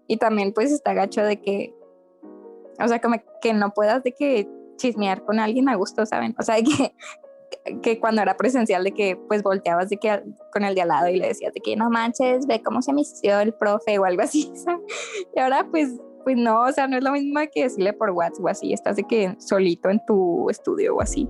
Y 0.08 0.16
también 0.16 0.52
pues 0.52 0.72
está 0.72 0.94
gacho 0.94 1.22
de 1.22 1.40
que, 1.40 1.72
o 2.82 2.88
sea, 2.88 3.00
como 3.00 3.22
que 3.40 3.52
no 3.54 3.72
puedas 3.72 4.02
de 4.02 4.14
que 4.14 4.48
chismear 4.78 5.24
con 5.24 5.38
alguien 5.38 5.68
a 5.68 5.76
gusto, 5.76 6.04
¿saben? 6.06 6.34
O 6.40 6.42
sea, 6.42 6.56
de 6.56 6.64
que, 6.64 6.92
que 7.82 7.98
cuando 8.00 8.22
era 8.22 8.36
presencial 8.36 8.84
de 8.84 8.92
que 8.92 9.16
pues 9.28 9.42
volteabas 9.42 9.88
de 9.88 9.96
que 9.96 10.22
con 10.52 10.64
el 10.64 10.74
de 10.74 10.82
al 10.82 10.88
lado 10.88 11.08
y 11.08 11.16
le 11.16 11.28
decías 11.28 11.52
de 11.52 11.60
que 11.60 11.76
no 11.76 11.90
manches, 11.90 12.46
ve 12.46 12.62
cómo 12.62 12.82
se 12.82 12.92
misió 12.92 13.40
el 13.40 13.54
profe 13.54 13.98
o 13.98 14.04
algo 14.04 14.22
así, 14.22 14.50
¿sabes? 14.54 14.80
Y 15.34 15.40
ahora 15.40 15.66
pues, 15.70 15.94
pues 16.24 16.36
no, 16.36 16.62
o 16.62 16.72
sea, 16.72 16.86
no 16.86 16.96
es 16.96 17.04
lo 17.04 17.12
mismo 17.12 17.40
que 17.52 17.64
decirle 17.64 17.92
por 17.92 18.10
WhatsApp 18.10 18.44
o 18.44 18.48
así, 18.48 18.72
estás 18.72 18.96
de 18.96 19.04
que 19.04 19.34
solito 19.38 19.88
en 19.90 20.00
tu 20.06 20.48
estudio 20.50 20.96
o 20.96 21.00
así. 21.00 21.28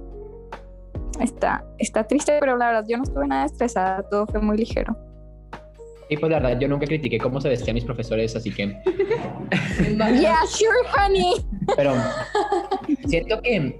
Está, 1.21 1.64
está 1.78 2.04
triste, 2.07 2.37
pero 2.40 2.57
la 2.57 2.68
verdad 2.68 2.85
yo 2.88 2.97
no 2.97 3.02
estuve 3.02 3.26
nada 3.26 3.47
estresada, 3.47 4.02
todo 4.09 4.26
fue 4.26 4.40
muy 4.40 4.57
ligero. 4.57 4.97
Y 6.11 6.16
pues 6.16 6.33
la 6.33 6.38
verdad, 6.38 6.59
yo 6.59 6.68
nunca 6.68 6.87
critiqué 6.87 7.18
cómo 7.18 7.40
se 7.40 7.50
vestían 7.50 7.75
mis 7.75 7.85
profesores, 7.85 8.35
así 8.35 8.50
que. 8.50 8.76
Yeah, 9.88 10.45
sure, 10.47 10.71
honey. 10.97 11.35
Pero 11.76 11.95
siento 13.07 13.40
que. 13.42 13.78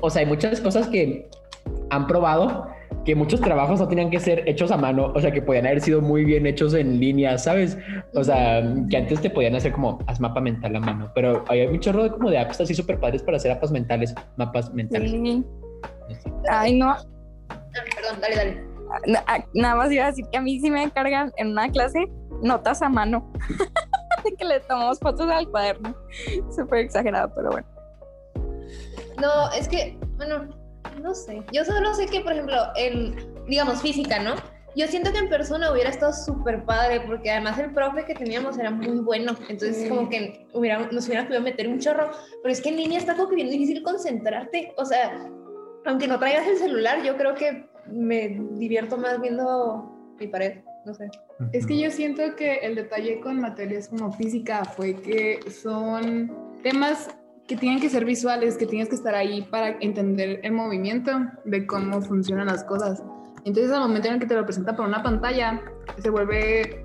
O 0.00 0.10
sea, 0.10 0.20
hay 0.20 0.26
muchas 0.26 0.60
cosas 0.60 0.88
que 0.88 1.28
han 1.90 2.06
probado 2.06 2.66
que 3.04 3.14
muchos 3.14 3.40
trabajos 3.40 3.78
no 3.80 3.86
tenían 3.88 4.10
que 4.10 4.18
ser 4.18 4.48
hechos 4.48 4.70
a 4.72 4.76
mano, 4.76 5.12
o 5.14 5.20
sea, 5.20 5.30
que 5.32 5.40
podían 5.42 5.66
haber 5.66 5.80
sido 5.80 6.00
muy 6.00 6.24
bien 6.24 6.46
hechos 6.46 6.74
en 6.74 6.98
línea, 6.98 7.38
¿sabes? 7.38 7.78
O 8.14 8.24
sea, 8.24 8.62
que 8.90 8.96
antes 8.96 9.20
te 9.20 9.30
podían 9.30 9.54
hacer 9.54 9.72
como, 9.72 9.98
haz 10.08 10.18
mapa 10.20 10.40
mental 10.40 10.74
a 10.74 10.80
mano, 10.80 11.10
pero 11.14 11.44
hay 11.48 11.66
un 11.66 11.78
chorro 11.78 12.02
de 12.04 12.10
como 12.10 12.30
de 12.30 12.38
apps 12.38 12.60
así 12.60 12.74
súper 12.74 12.98
padres 12.98 13.22
para 13.22 13.36
hacer 13.36 13.54
mapas 13.54 13.70
mentales, 13.70 14.14
mapas 14.36 14.72
mentales. 14.74 15.10
Sí. 15.12 15.44
Ay, 16.50 16.76
no, 16.78 16.90
Ah, 17.48 17.60
perdón, 17.94 18.20
dale, 18.20 18.36
dale. 18.36 18.64
Na- 19.06 19.24
a- 19.26 19.44
Nada 19.54 19.74
más 19.76 19.92
iba 19.92 20.04
a 20.04 20.06
decir 20.08 20.24
que 20.32 20.38
a 20.38 20.40
mí 20.40 20.58
sí 20.60 20.70
me 20.70 20.82
encargan 20.82 21.32
en 21.36 21.48
una 21.48 21.68
clase 21.70 22.06
notas 22.42 22.82
a 22.82 22.88
mano. 22.88 23.30
de 24.24 24.34
que 24.36 24.44
le 24.44 24.58
tomamos 24.60 24.98
fotos 24.98 25.28
al 25.30 25.48
cuaderno. 25.48 25.94
Súper 26.54 26.80
exagerado, 26.80 27.30
pero 27.36 27.50
bueno. 27.50 27.66
No, 29.20 29.50
es 29.52 29.68
que, 29.68 29.96
bueno, 30.16 30.48
no 31.02 31.14
sé. 31.14 31.42
Yo 31.52 31.64
solo 31.64 31.94
sé 31.94 32.06
que, 32.06 32.20
por 32.20 32.32
ejemplo, 32.32 32.56
en, 32.76 33.14
digamos, 33.46 33.80
física, 33.82 34.18
¿no? 34.22 34.34
Yo 34.74 34.86
siento 34.88 35.10
que 35.10 35.18
en 35.18 35.30
persona 35.30 35.72
hubiera 35.72 35.88
estado 35.88 36.12
súper 36.12 36.64
padre, 36.64 37.00
porque 37.06 37.30
además 37.30 37.58
el 37.58 37.72
profe 37.72 38.04
que 38.04 38.14
teníamos 38.14 38.58
era 38.58 38.70
muy 38.70 38.98
bueno. 39.00 39.32
Entonces, 39.48 39.84
Sí. 39.84 39.88
como 39.88 40.08
que 40.10 40.46
hubiera, 40.52 40.78
nos 40.92 41.06
hubiera 41.06 41.24
podido 41.26 41.40
meter 41.42 41.66
un 41.68 41.78
chorro. 41.78 42.10
Pero 42.42 42.52
es 42.52 42.60
que 42.60 42.68
en 42.68 42.76
línea 42.76 42.98
está 42.98 43.14
como 43.14 43.30
que 43.30 43.36
bien 43.36 43.48
difícil 43.48 43.82
concentrarte. 43.82 44.74
O 44.76 44.84
sea, 44.84 45.30
aunque 45.86 46.06
no 46.06 46.18
traigas 46.18 46.46
el 46.46 46.58
celular, 46.58 47.02
yo 47.02 47.16
creo 47.16 47.34
que 47.34 47.66
me 47.90 48.36
divierto 48.52 48.98
más 48.98 49.18
viendo 49.20 49.90
mi 50.18 50.26
pared. 50.26 50.58
No 50.84 50.92
sé. 50.92 51.08
Es 51.52 51.66
que 51.66 51.78
yo 51.78 51.90
siento 51.90 52.36
que 52.36 52.56
el 52.56 52.74
detalle 52.74 53.20
con 53.20 53.40
materias 53.40 53.88
como 53.88 54.12
física 54.12 54.64
fue 54.64 54.94
que 54.94 55.40
son 55.50 56.30
temas 56.62 57.08
que 57.46 57.56
tienen 57.56 57.80
que 57.80 57.88
ser 57.88 58.04
visuales, 58.04 58.56
que 58.56 58.66
tienes 58.66 58.88
que 58.88 58.96
estar 58.96 59.14
ahí 59.14 59.42
para 59.42 59.76
entender 59.80 60.40
el 60.42 60.52
movimiento 60.52 61.12
de 61.44 61.66
cómo 61.66 62.02
funcionan 62.02 62.46
las 62.46 62.64
cosas. 62.64 63.02
Entonces 63.44 63.70
al 63.72 63.80
momento 63.80 64.08
en 64.08 64.14
el 64.14 64.20
que 64.20 64.26
te 64.26 64.34
lo 64.34 64.44
presenta 64.44 64.74
por 64.74 64.86
una 64.86 65.02
pantalla, 65.02 65.60
se 65.98 66.10
vuelve 66.10 66.84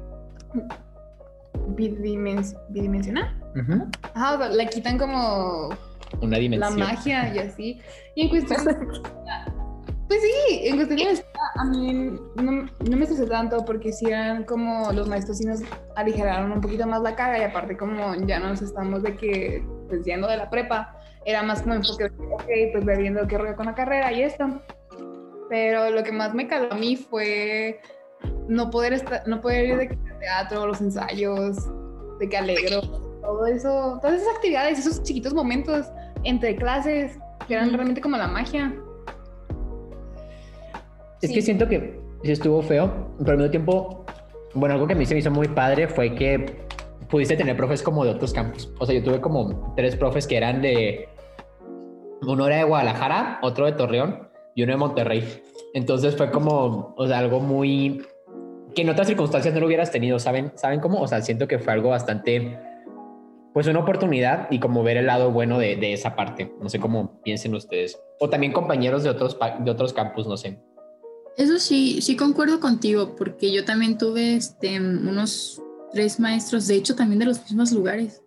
bidimens- 1.75 2.55
bidimensional. 2.69 3.35
Ujú. 3.55 3.87
Ajá, 4.13 4.35
o 4.35 4.37
sea, 4.37 4.49
le 4.49 4.67
quitan 4.67 4.97
como 4.97 5.69
Una 6.21 6.31
la 6.31 6.37
dimensión. 6.37 6.79
magia 6.79 7.33
y 7.33 7.39
así. 7.39 7.81
Y 8.15 8.23
en 8.23 8.29
cuestión 8.29 8.59
Pues 10.07 10.19
sí, 10.21 10.59
en 10.67 10.75
cuestión 10.75 10.97
de 10.99 11.23
a 11.57 11.63
mí 11.63 11.93
no, 12.35 12.51
no 12.51 12.97
me 12.97 13.03
estresé 13.03 13.25
tanto 13.27 13.63
porque 13.63 13.93
sí 13.93 14.07
eran 14.07 14.43
como 14.43 14.91
los 14.91 15.07
maestros 15.07 15.37
sí 15.37 15.45
nos 15.45 15.61
aligeraron 15.95 16.51
un 16.51 16.59
poquito 16.59 16.85
más 16.85 17.01
la 17.01 17.15
carga 17.15 17.39
y 17.39 17.43
aparte 17.43 17.77
como 17.77 18.13
ya 18.27 18.39
nos 18.39 18.61
estamos 18.61 19.03
de 19.03 19.15
que, 19.15 19.65
pues 19.91 20.05
yendo 20.05 20.27
de 20.29 20.37
la 20.37 20.49
prepa, 20.49 20.95
era 21.25 21.43
más 21.43 21.61
como 21.61 21.75
enfoque 21.75 22.05
de, 22.05 22.09
ok, 22.09 22.71
pues 22.71 22.85
ve 22.85 22.97
viendo 22.97 23.27
qué 23.27 23.37
rollo 23.37 23.57
con 23.57 23.65
la 23.65 23.75
carrera 23.75 24.11
y 24.13 24.21
esto. 24.23 24.61
Pero 25.49 25.89
lo 25.89 26.01
que 26.01 26.13
más 26.13 26.33
me 26.33 26.47
caló 26.47 26.71
a 26.71 26.75
mí 26.75 26.95
fue 26.95 27.81
no 28.47 28.69
poder, 28.71 28.93
estar, 28.93 29.27
no 29.27 29.41
poder 29.41 29.65
ir 29.65 29.77
de 29.77 29.97
teatro, 30.21 30.65
los 30.65 30.79
ensayos, 30.79 31.57
de 32.19 32.29
que 32.29 32.37
alegro, 32.37 32.81
todo 33.21 33.45
eso, 33.47 33.99
todas 34.01 34.21
esas 34.21 34.33
actividades, 34.35 34.79
esos 34.79 35.03
chiquitos 35.03 35.33
momentos 35.33 35.87
entre 36.23 36.55
clases 36.55 37.19
que 37.47 37.55
eran 37.55 37.73
realmente 37.73 37.99
como 37.99 38.15
la 38.15 38.27
magia. 38.27 38.73
Es 41.21 41.29
Sí. 41.29 41.35
que 41.35 41.41
siento 41.41 41.67
que 41.67 41.99
sí 42.23 42.31
estuvo 42.31 42.61
feo, 42.61 43.13
pero 43.19 43.31
al 43.31 43.37
mismo 43.37 43.51
tiempo 43.51 44.05
bueno, 44.53 44.75
algo 44.75 44.87
que 44.87 44.93
a 44.93 44.95
mí 44.95 45.05
se 45.05 45.13
me 45.13 45.19
hizo 45.19 45.31
muy 45.31 45.47
padre 45.47 45.87
fue 45.87 46.13
que 46.13 46.65
pudiste 47.11 47.35
tener 47.35 47.57
profes 47.57 47.83
como 47.83 48.05
de 48.05 48.11
otros 48.11 48.33
campus. 48.33 48.71
O 48.79 48.85
sea, 48.85 48.95
yo 48.95 49.03
tuve 49.03 49.19
como 49.19 49.73
tres 49.75 49.95
profes 49.97 50.25
que 50.25 50.37
eran 50.37 50.61
de, 50.61 51.09
uno 52.21 52.47
era 52.47 52.57
de 52.57 52.63
Guadalajara, 52.63 53.39
otro 53.43 53.65
de 53.65 53.73
Torreón 53.73 54.29
y 54.55 54.63
uno 54.63 54.71
de 54.71 54.77
Monterrey. 54.77 55.41
Entonces 55.73 56.15
fue 56.15 56.31
como, 56.31 56.95
o 56.97 57.07
sea, 57.07 57.19
algo 57.19 57.41
muy, 57.41 58.01
que 58.73 58.81
en 58.81 58.89
otras 58.89 59.07
circunstancias 59.07 59.53
no 59.53 59.59
lo 59.59 59.67
hubieras 59.67 59.91
tenido, 59.91 60.17
¿saben? 60.17 60.53
¿Saben 60.55 60.79
cómo? 60.79 61.01
O 61.01 61.07
sea, 61.07 61.21
siento 61.21 61.47
que 61.47 61.59
fue 61.59 61.73
algo 61.73 61.89
bastante, 61.89 62.57
pues 63.53 63.67
una 63.67 63.79
oportunidad 63.79 64.47
y 64.49 64.59
como 64.59 64.81
ver 64.81 64.95
el 64.95 65.07
lado 65.07 65.31
bueno 65.31 65.59
de, 65.59 65.75
de 65.75 65.91
esa 65.91 66.15
parte. 66.15 66.53
No 66.61 66.69
sé 66.69 66.79
cómo 66.79 67.21
piensen 67.23 67.53
ustedes. 67.53 68.01
O 68.19 68.29
también 68.29 68.53
compañeros 68.53 69.03
de 69.03 69.09
otros, 69.09 69.37
de 69.59 69.69
otros 69.69 69.91
campus, 69.91 70.27
no 70.27 70.37
sé. 70.37 70.59
Eso 71.37 71.59
sí, 71.59 72.01
sí 72.01 72.15
concuerdo 72.15 72.59
contigo, 72.59 73.15
porque 73.17 73.51
yo 73.53 73.65
también 73.65 73.97
tuve 73.97 74.35
este, 74.35 74.79
unos 74.79 75.61
tres 75.93 76.19
maestros, 76.19 76.67
de 76.67 76.75
hecho 76.75 76.95
también 76.95 77.19
de 77.19 77.25
los 77.25 77.41
mismos 77.41 77.71
lugares. 77.71 78.21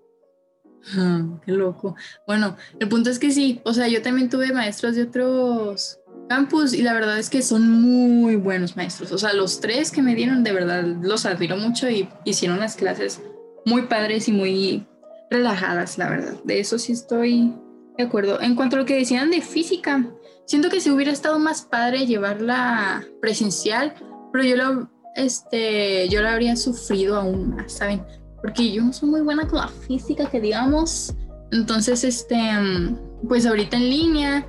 Ah, 0.97 1.23
qué 1.45 1.53
loco. 1.53 1.97
Bueno, 2.27 2.57
el 2.79 2.89
punto 2.89 3.11
es 3.11 3.19
que 3.19 3.31
sí, 3.31 3.61
o 3.65 3.73
sea, 3.73 3.89
yo 3.89 4.03
también 4.03 4.29
tuve 4.29 4.53
maestros 4.53 4.95
de 4.97 5.05
otros 5.05 5.99
campus 6.29 6.73
y 6.73 6.83
la 6.83 6.95
verdad 6.95 7.19
es 7.19 7.31
que 7.31 7.43
son 7.43 7.69
muy 7.71 8.37
buenos 8.37 8.77
maestros. 8.77 9.13
O 9.13 9.19
sea, 9.19 9.33
los 9.33 9.61
tres 9.61 9.91
que 9.91 10.03
me 10.03 10.15
dieron, 10.15 10.45
de 10.45 10.53
verdad, 10.53 10.85
los 10.85 11.27
admiro 11.27 11.57
mucho 11.57 11.89
y 11.89 12.09
hicieron 12.25 12.61
las 12.61 12.77
clases 12.77 13.21
muy 13.65 13.83
padres 13.83 14.29
y 14.29 14.33
muy 14.33 14.87
relajadas, 15.31 15.99
la 15.99 16.11
verdad. 16.11 16.35
De 16.45 16.61
eso 16.61 16.79
sí 16.79 16.93
estoy 16.93 17.53
de 17.97 18.05
acuerdo. 18.05 18.41
En 18.41 18.55
cuanto 18.55 18.77
a 18.77 18.81
lo 18.81 18.87
que 18.87 18.97
decían 18.97 19.31
de 19.31 19.41
física, 19.41 20.05
siento 20.47 20.69
que 20.69 20.81
si 20.81 20.91
hubiera 20.91 21.13
estado 21.13 21.39
más 21.39 21.63
padre 21.63 22.07
llevarla 22.07 23.05
presencial, 23.21 23.95
pero 24.33 24.45
yo 24.45 24.57
lo, 24.57 24.91
este, 25.15 26.09
yo 26.09 26.23
la 26.23 26.33
habría 26.33 26.57
sufrido 26.57 27.17
aún 27.17 27.55
más, 27.55 27.73
¿saben? 27.73 28.03
Porque 28.43 28.73
yo 28.73 28.83
no 28.83 28.93
soy 28.93 29.09
muy 29.09 29.21
buena 29.21 29.47
con 29.47 29.61
la 29.61 29.69
física, 29.69 30.29
que 30.29 30.41
digamos. 30.41 31.15
Entonces, 31.51 32.05
este, 32.05 32.37
mm, 32.37 33.29
pues 33.29 33.47
ahorita 33.47 33.77
en 33.77 33.89
línea, 33.89 34.47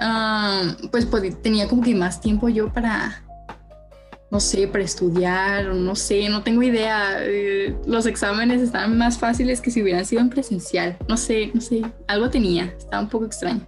ah, 0.00 0.76
pues 0.90 1.08
tenía 1.42 1.68
como 1.68 1.82
que 1.82 1.94
más 1.94 2.20
tiempo 2.20 2.48
yo 2.48 2.72
para, 2.72 3.24
no 4.30 4.40
sé, 4.40 4.68
para 4.68 4.84
estudiar, 4.84 5.66
no 5.74 5.96
sé, 5.96 6.28
no 6.28 6.42
tengo 6.42 6.62
idea. 6.62 7.16
Eh, 7.20 7.76
los 7.86 8.06
exámenes 8.06 8.60
estaban 8.60 8.96
más 8.98 9.18
fáciles 9.18 9.60
que 9.60 9.70
si 9.70 9.82
hubieran 9.82 10.04
sido 10.04 10.20
en 10.20 10.30
presencial. 10.30 10.96
No 11.08 11.16
sé, 11.16 11.50
no 11.54 11.60
sé, 11.60 11.82
algo 12.06 12.30
tenía, 12.30 12.66
estaba 12.78 13.02
un 13.02 13.08
poco 13.08 13.24
extraño. 13.24 13.66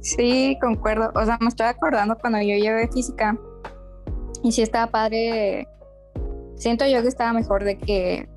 Sí, 0.00 0.56
concuerdo. 0.60 1.10
O 1.14 1.24
sea, 1.24 1.36
me 1.40 1.48
estoy 1.48 1.66
acordando 1.66 2.16
cuando 2.16 2.38
yo 2.40 2.56
llevé 2.56 2.88
física 2.88 3.36
y 4.42 4.52
sí 4.52 4.62
estaba 4.62 4.90
padre. 4.90 5.68
Siento 6.56 6.86
yo 6.86 7.02
que 7.02 7.08
estaba 7.08 7.32
mejor 7.32 7.64
de 7.64 7.78
que 7.78 8.28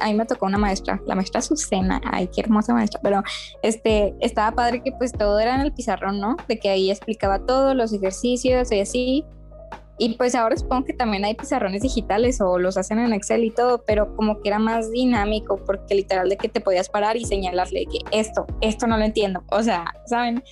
a 0.00 0.06
mí 0.06 0.14
me 0.14 0.26
tocó 0.26 0.46
una 0.46 0.58
maestra, 0.58 1.00
la 1.06 1.14
maestra 1.14 1.38
Azucena, 1.38 2.00
ay, 2.04 2.28
qué 2.34 2.40
hermosa 2.40 2.74
maestra, 2.74 3.00
pero 3.02 3.22
este, 3.62 4.14
estaba 4.20 4.54
padre 4.54 4.82
que 4.82 4.92
pues 4.92 5.12
todo 5.12 5.38
era 5.38 5.54
en 5.54 5.60
el 5.60 5.72
pizarrón, 5.72 6.20
¿no? 6.20 6.36
De 6.48 6.58
que 6.58 6.68
ahí 6.68 6.90
explicaba 6.90 7.38
todo, 7.38 7.74
los 7.74 7.92
ejercicios 7.92 8.70
y 8.72 8.80
así. 8.80 9.24
Y 9.96 10.16
pues 10.16 10.34
ahora 10.34 10.56
supongo 10.56 10.86
que 10.86 10.92
también 10.92 11.24
hay 11.24 11.34
pizarrones 11.34 11.82
digitales 11.82 12.40
o 12.40 12.58
los 12.58 12.76
hacen 12.76 12.98
en 12.98 13.12
Excel 13.12 13.44
y 13.44 13.50
todo, 13.50 13.84
pero 13.86 14.16
como 14.16 14.40
que 14.40 14.48
era 14.48 14.58
más 14.58 14.90
dinámico 14.90 15.56
porque 15.64 15.94
literal 15.94 16.28
de 16.28 16.36
que 16.36 16.48
te 16.48 16.60
podías 16.60 16.88
parar 16.88 17.16
y 17.16 17.24
señalarle 17.24 17.86
que 17.86 17.98
esto, 18.10 18.44
esto 18.60 18.88
no 18.88 18.98
lo 18.98 19.04
entiendo. 19.04 19.44
O 19.52 19.62
sea, 19.62 19.94
¿saben? 20.06 20.42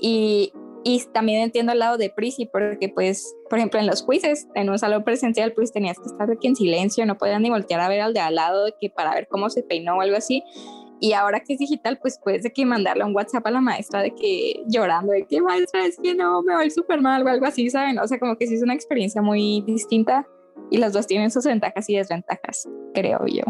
Y, 0.00 0.52
y 0.88 1.02
también 1.12 1.42
entiendo 1.42 1.72
el 1.72 1.80
lado 1.80 1.98
de 1.98 2.10
Prisi, 2.10 2.46
porque 2.46 2.88
pues, 2.88 3.34
por 3.50 3.58
ejemplo, 3.58 3.80
en 3.80 3.88
los 3.88 4.06
quizzes, 4.06 4.46
en 4.54 4.70
un 4.70 4.78
salón 4.78 5.02
presencial, 5.02 5.52
pues 5.52 5.72
tenías 5.72 5.98
que 5.98 6.04
estar 6.04 6.28
que 6.38 6.46
en 6.46 6.54
silencio, 6.54 7.04
no 7.06 7.18
podías 7.18 7.40
ni 7.40 7.50
voltear 7.50 7.80
a 7.80 7.88
ver 7.88 8.02
al 8.02 8.14
de 8.14 8.20
al 8.20 8.36
lado, 8.36 8.66
de 8.66 8.74
que 8.80 8.88
para 8.88 9.12
ver 9.12 9.26
cómo 9.28 9.50
se 9.50 9.64
peinó 9.64 9.96
o 9.96 10.00
algo 10.00 10.16
así. 10.16 10.44
Y 11.00 11.12
ahora 11.12 11.40
que 11.40 11.54
es 11.54 11.58
digital, 11.58 11.98
pues 12.00 12.20
puedes 12.22 12.44
de 12.44 12.52
que 12.52 12.64
mandarle 12.64 13.02
un 13.02 13.16
WhatsApp 13.16 13.44
a 13.48 13.50
la 13.50 13.60
maestra 13.60 14.00
de 14.00 14.14
que 14.14 14.62
llorando, 14.68 15.10
de 15.10 15.26
que 15.26 15.40
maestra, 15.40 15.84
es 15.84 15.98
que 16.00 16.14
no, 16.14 16.40
me 16.42 16.54
va 16.54 16.60
a 16.60 16.64
ir 16.64 16.70
súper 16.70 17.00
mal 17.00 17.26
o 17.26 17.28
algo 17.28 17.46
así, 17.46 17.68
¿saben? 17.68 17.98
O 17.98 18.06
sea, 18.06 18.20
como 18.20 18.36
que 18.36 18.46
sí 18.46 18.54
es 18.54 18.62
una 18.62 18.74
experiencia 18.74 19.20
muy 19.20 19.64
distinta 19.66 20.24
y 20.70 20.76
las 20.76 20.92
dos 20.92 21.08
tienen 21.08 21.32
sus 21.32 21.46
ventajas 21.46 21.90
y 21.90 21.96
desventajas, 21.96 22.68
creo 22.94 23.26
yo. 23.26 23.42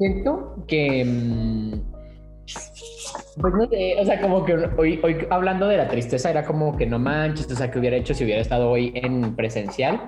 Siento 0.00 0.64
que. 0.66 1.04
mm, 1.04 1.74
Pues 3.40 3.54
no 3.54 3.66
sé, 3.68 3.96
o 4.00 4.04
sea, 4.04 4.20
como 4.20 4.44
que 4.44 4.54
hoy, 4.76 5.00
hoy 5.02 5.26
hablando 5.30 5.66
de 5.68 5.76
la 5.76 5.88
tristeza 5.88 6.30
era 6.30 6.44
como 6.44 6.76
que 6.76 6.86
no 6.86 6.98
manches, 6.98 7.50
o 7.50 7.56
sea, 7.56 7.70
que 7.70 7.78
hubiera 7.78 7.96
hecho 7.96 8.14
si 8.14 8.24
hubiera 8.24 8.40
estado 8.40 8.70
hoy 8.70 8.92
en 8.94 9.36
presencial. 9.36 10.00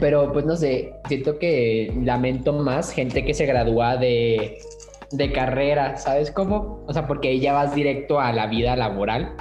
Pero 0.00 0.32
pues 0.32 0.44
no 0.44 0.54
sé, 0.56 0.92
siento 1.08 1.38
que 1.38 1.92
lamento 2.04 2.52
más 2.52 2.92
gente 2.92 3.24
que 3.24 3.32
se 3.32 3.46
gradúa 3.46 3.96
de, 3.96 4.58
de 5.12 5.32
carrera, 5.32 5.96
¿sabes 5.96 6.30
cómo? 6.30 6.84
O 6.86 6.92
sea, 6.92 7.06
porque 7.06 7.28
ahí 7.28 7.40
ya 7.40 7.54
vas 7.54 7.74
directo 7.74 8.20
a 8.20 8.32
la 8.32 8.46
vida 8.48 8.76
laboral 8.76 9.34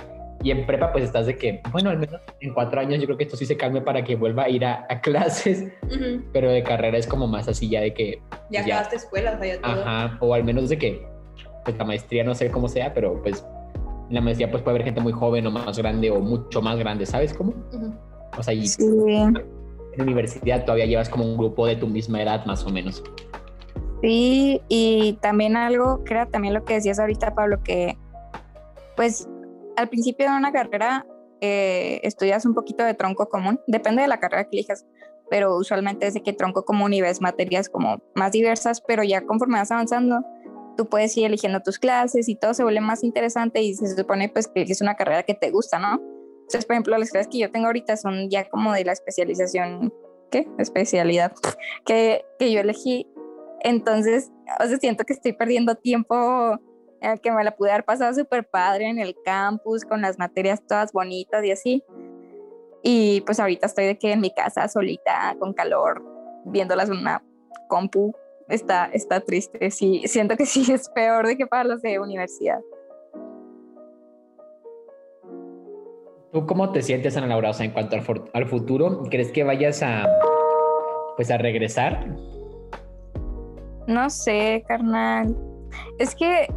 y 0.43 0.51
en 0.51 0.65
prepa 0.65 0.91
pues 0.91 1.03
estás 1.03 1.25
de 1.25 1.35
que, 1.35 1.61
bueno, 1.71 1.89
al 1.89 1.97
menos 1.97 2.21
en 2.39 2.53
cuatro 2.53 2.79
años 2.79 2.99
yo 2.99 3.05
creo 3.05 3.17
que 3.17 3.23
esto 3.25 3.35
sí 3.37 3.45
se 3.45 3.57
calme 3.57 3.81
para 3.81 4.03
que 4.03 4.15
vuelva 4.15 4.43
a 4.43 4.49
ir 4.49 4.63
a, 4.65 4.85
a 4.89 5.01
clases, 5.01 5.71
pero 6.33 6.51
de 6.51 6.63
carrera 6.63 6.97
es 6.97 7.07
como 7.07 7.27
más 7.27 7.47
así 7.47 7.69
ya 7.69 7.81
de 7.81 7.93
que 7.93 8.21
Ya 8.49 8.61
Ya. 8.65 8.75
acabaste 8.75 8.95
escuela, 8.97 9.33
o 9.35 9.37
sea, 9.39 9.55
ya 9.55 9.61
todo. 9.61 9.71
Ajá, 9.81 10.17
o 10.21 10.33
al 10.33 10.43
menos 10.43 10.69
de 10.69 10.77
que 10.77 11.05
pues 11.65 11.77
la 11.77 11.83
maestría 11.85 12.23
no 12.23 12.33
sé 12.35 12.49
cómo 12.51 12.67
sea, 12.69 12.93
pero 12.93 13.21
pues 13.21 13.45
en 14.09 14.15
la 14.15 14.21
maestría 14.21 14.49
pues 14.49 14.63
puede 14.63 14.75
haber 14.75 14.85
gente 14.85 15.01
muy 15.01 15.11
joven 15.11 15.45
o 15.47 15.51
más 15.51 15.77
grande 15.77 16.09
o 16.11 16.19
mucho 16.19 16.61
más 16.61 16.77
grande, 16.77 17.05
¿sabes 17.05 17.33
cómo? 17.33 17.51
Ujú. 17.73 17.93
O 18.37 18.43
sea, 18.43 18.53
y 18.53 18.65
Sí. 18.67 18.83
en 18.85 20.01
universidad 20.01 20.63
todavía 20.63 20.85
llevas 20.85 21.09
como 21.09 21.25
un 21.25 21.35
grupo 21.37 21.65
de 21.65 21.75
tu 21.75 21.87
misma 21.87 22.21
edad 22.21 22.45
más 22.45 22.63
o 22.65 22.69
menos. 22.69 23.03
Sí, 24.01 24.61
y 24.69 25.13
también 25.21 25.57
algo, 25.57 26.03
era 26.09 26.27
también 26.27 26.53
lo 26.53 26.63
que 26.63 26.75
decías 26.75 26.99
ahorita, 26.99 27.33
Pablo, 27.33 27.63
que 27.63 27.97
pues 28.95 29.27
al 29.77 29.89
principio 29.89 30.29
de 30.29 30.35
una 30.35 30.51
carrera 30.51 31.05
eh, 31.39 32.01
estudias 32.03 32.45
un 32.45 32.53
poquito 32.53 32.83
de 32.83 32.93
tronco 32.93 33.29
común, 33.29 33.61
depende 33.67 34.01
de 34.01 34.07
la 34.07 34.19
carrera 34.19 34.43
que 34.45 34.57
elijas, 34.57 34.85
pero 35.29 35.55
usualmente 35.55 36.07
es 36.07 36.15
de 36.15 36.23
que 36.23 36.33
tronco 36.33 36.65
común 36.65 36.93
y 36.93 37.01
ves 37.01 37.21
materias 37.21 37.69
como 37.69 38.01
más 38.15 38.31
diversas, 38.31 38.81
pero 38.81 39.03
ya 39.03 39.21
conforme 39.21 39.59
vas 39.59 39.71
avanzando, 39.71 40.21
tú 40.75 40.87
puedes 40.87 41.15
ir 41.15 41.25
eligiendo 41.25 41.61
tus 41.61 41.79
clases 41.79 42.27
y 42.27 42.35
todo 42.35 42.53
se 42.53 42.63
vuelve 42.63 42.81
más 42.81 43.03
interesante 43.03 43.61
y 43.61 43.75
se 43.75 43.95
supone 43.95 44.29
pues 44.29 44.47
que 44.47 44.63
es 44.63 44.81
una 44.81 44.95
carrera 44.95 45.23
que 45.23 45.35
te 45.35 45.51
gusta, 45.51 45.79
¿no? 45.79 46.01
Entonces, 46.41 46.65
por 46.65 46.73
ejemplo, 46.73 46.97
las 46.97 47.11
clases 47.11 47.27
que 47.29 47.39
yo 47.39 47.51
tengo 47.51 47.67
ahorita 47.67 47.97
son 47.97 48.29
ya 48.29 48.49
como 48.49 48.73
de 48.73 48.85
la 48.85 48.93
especialización, 48.93 49.93
¿qué? 50.31 50.47
Especialidad 50.57 51.33
que, 51.85 52.25
que 52.39 52.51
yo 52.51 52.61
elegí 52.61 53.07
entonces, 53.61 54.31
o 54.59 54.65
sea, 54.65 54.77
siento 54.77 55.03
que 55.03 55.13
estoy 55.13 55.33
perdiendo 55.33 55.75
tiempo 55.75 56.59
el 57.01 57.19
que 57.21 57.31
me 57.31 57.43
la 57.43 57.55
pude 57.55 57.71
haber 57.71 57.85
pasado 57.85 58.13
súper 58.13 58.47
padre 58.47 58.87
en 58.89 58.99
el 58.99 59.15
campus, 59.23 59.85
con 59.85 60.01
las 60.01 60.17
materias 60.17 60.61
todas 60.67 60.91
bonitas 60.91 61.43
y 61.43 61.51
así. 61.51 61.83
Y 62.83 63.21
pues 63.21 63.39
ahorita 63.39 63.67
estoy 63.67 63.85
de 63.85 63.97
que 63.97 64.11
en 64.11 64.21
mi 64.21 64.33
casa 64.33 64.67
solita, 64.67 65.35
con 65.39 65.53
calor, 65.53 66.03
viéndolas 66.45 66.89
en 66.89 66.97
una 66.97 67.23
compu, 67.67 68.13
está, 68.49 68.85
está 68.93 69.19
triste. 69.21 69.71
Sí, 69.71 70.03
siento 70.05 70.35
que 70.35 70.45
sí 70.47 70.71
es 70.71 70.89
peor 70.89 71.27
de 71.27 71.37
que 71.37 71.47
para 71.47 71.63
los 71.63 71.81
de 71.81 71.99
universidad. 71.99 72.59
¿Tú 76.31 76.45
cómo 76.45 76.71
te 76.71 76.81
sientes, 76.81 77.15
Ana 77.15 77.27
Laura? 77.27 77.51
O 77.51 77.53
sea, 77.53 77.65
en 77.65 77.71
cuanto 77.71 77.95
al, 77.95 78.03
al 78.33 78.45
futuro, 78.47 79.03
¿crees 79.09 79.31
que 79.31 79.43
vayas 79.43 79.81
a, 79.81 80.05
pues, 81.15 81.31
a 81.31 81.37
regresar? 81.37 82.05
No 83.87 84.09
sé, 84.09 84.63
carnal. 84.67 85.35
Es 85.97 86.15
que 86.15 86.47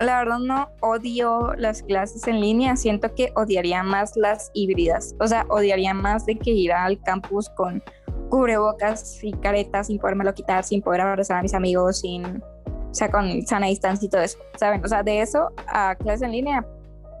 la 0.00 0.18
verdad 0.18 0.38
no 0.38 0.70
odio 0.80 1.52
las 1.56 1.82
clases 1.82 2.26
en 2.26 2.40
línea. 2.40 2.74
Siento 2.76 3.14
que 3.14 3.32
odiaría 3.36 3.82
más 3.82 4.16
las 4.16 4.50
híbridas. 4.54 5.14
O 5.20 5.26
sea, 5.26 5.44
odiaría 5.48 5.92
más 5.92 6.24
de 6.26 6.38
que 6.38 6.50
ir 6.50 6.72
al 6.72 7.00
campus 7.02 7.50
con 7.50 7.82
cubrebocas 8.30 9.22
y 9.22 9.32
caretas 9.32 9.88
sin 9.88 9.98
podérmelo 9.98 10.32
quitar, 10.32 10.64
sin 10.64 10.80
poder 10.80 11.02
abrazar 11.02 11.38
a 11.38 11.42
mis 11.42 11.52
amigos, 11.52 12.00
sin, 12.00 12.24
o 12.26 12.94
sea, 12.94 13.10
con 13.10 13.42
sana 13.46 13.66
distancia 13.66 14.06
y 14.06 14.08
todo 14.08 14.22
eso. 14.22 14.38
¿Saben? 14.56 14.82
O 14.84 14.88
sea, 14.88 15.02
de 15.02 15.20
eso 15.20 15.50
a 15.68 15.94
clases 15.96 16.22
en 16.22 16.32
línea, 16.32 16.66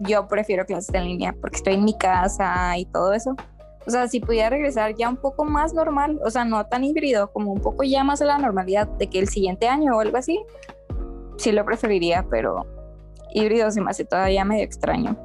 yo 0.00 0.26
prefiero 0.26 0.64
clases 0.64 0.94
en 0.94 1.04
línea 1.04 1.34
porque 1.38 1.58
estoy 1.58 1.74
en 1.74 1.84
mi 1.84 1.96
casa 1.98 2.78
y 2.78 2.86
todo 2.86 3.12
eso. 3.12 3.36
O 3.86 3.90
sea, 3.90 4.08
si 4.08 4.20
pudiera 4.20 4.50
regresar 4.50 4.94
ya 4.94 5.08
un 5.08 5.16
poco 5.16 5.44
más 5.44 5.74
normal, 5.74 6.18
o 6.24 6.30
sea, 6.30 6.44
no 6.44 6.64
tan 6.66 6.84
híbrido, 6.84 7.30
como 7.32 7.52
un 7.52 7.60
poco 7.60 7.82
ya 7.82 8.04
más 8.04 8.22
a 8.22 8.26
la 8.26 8.38
normalidad 8.38 8.86
de 8.86 9.08
que 9.08 9.18
el 9.18 9.28
siguiente 9.28 9.68
año 9.68 9.96
o 9.96 10.00
algo 10.00 10.16
así, 10.16 10.38
sí 11.40 11.52
lo 11.52 11.64
preferiría, 11.64 12.26
pero 12.30 12.66
híbrido 13.32 13.70
se 13.70 13.80
me 13.80 13.90
hace 13.90 14.04
todavía 14.04 14.44
medio 14.44 14.64
extraño. 14.64 15.16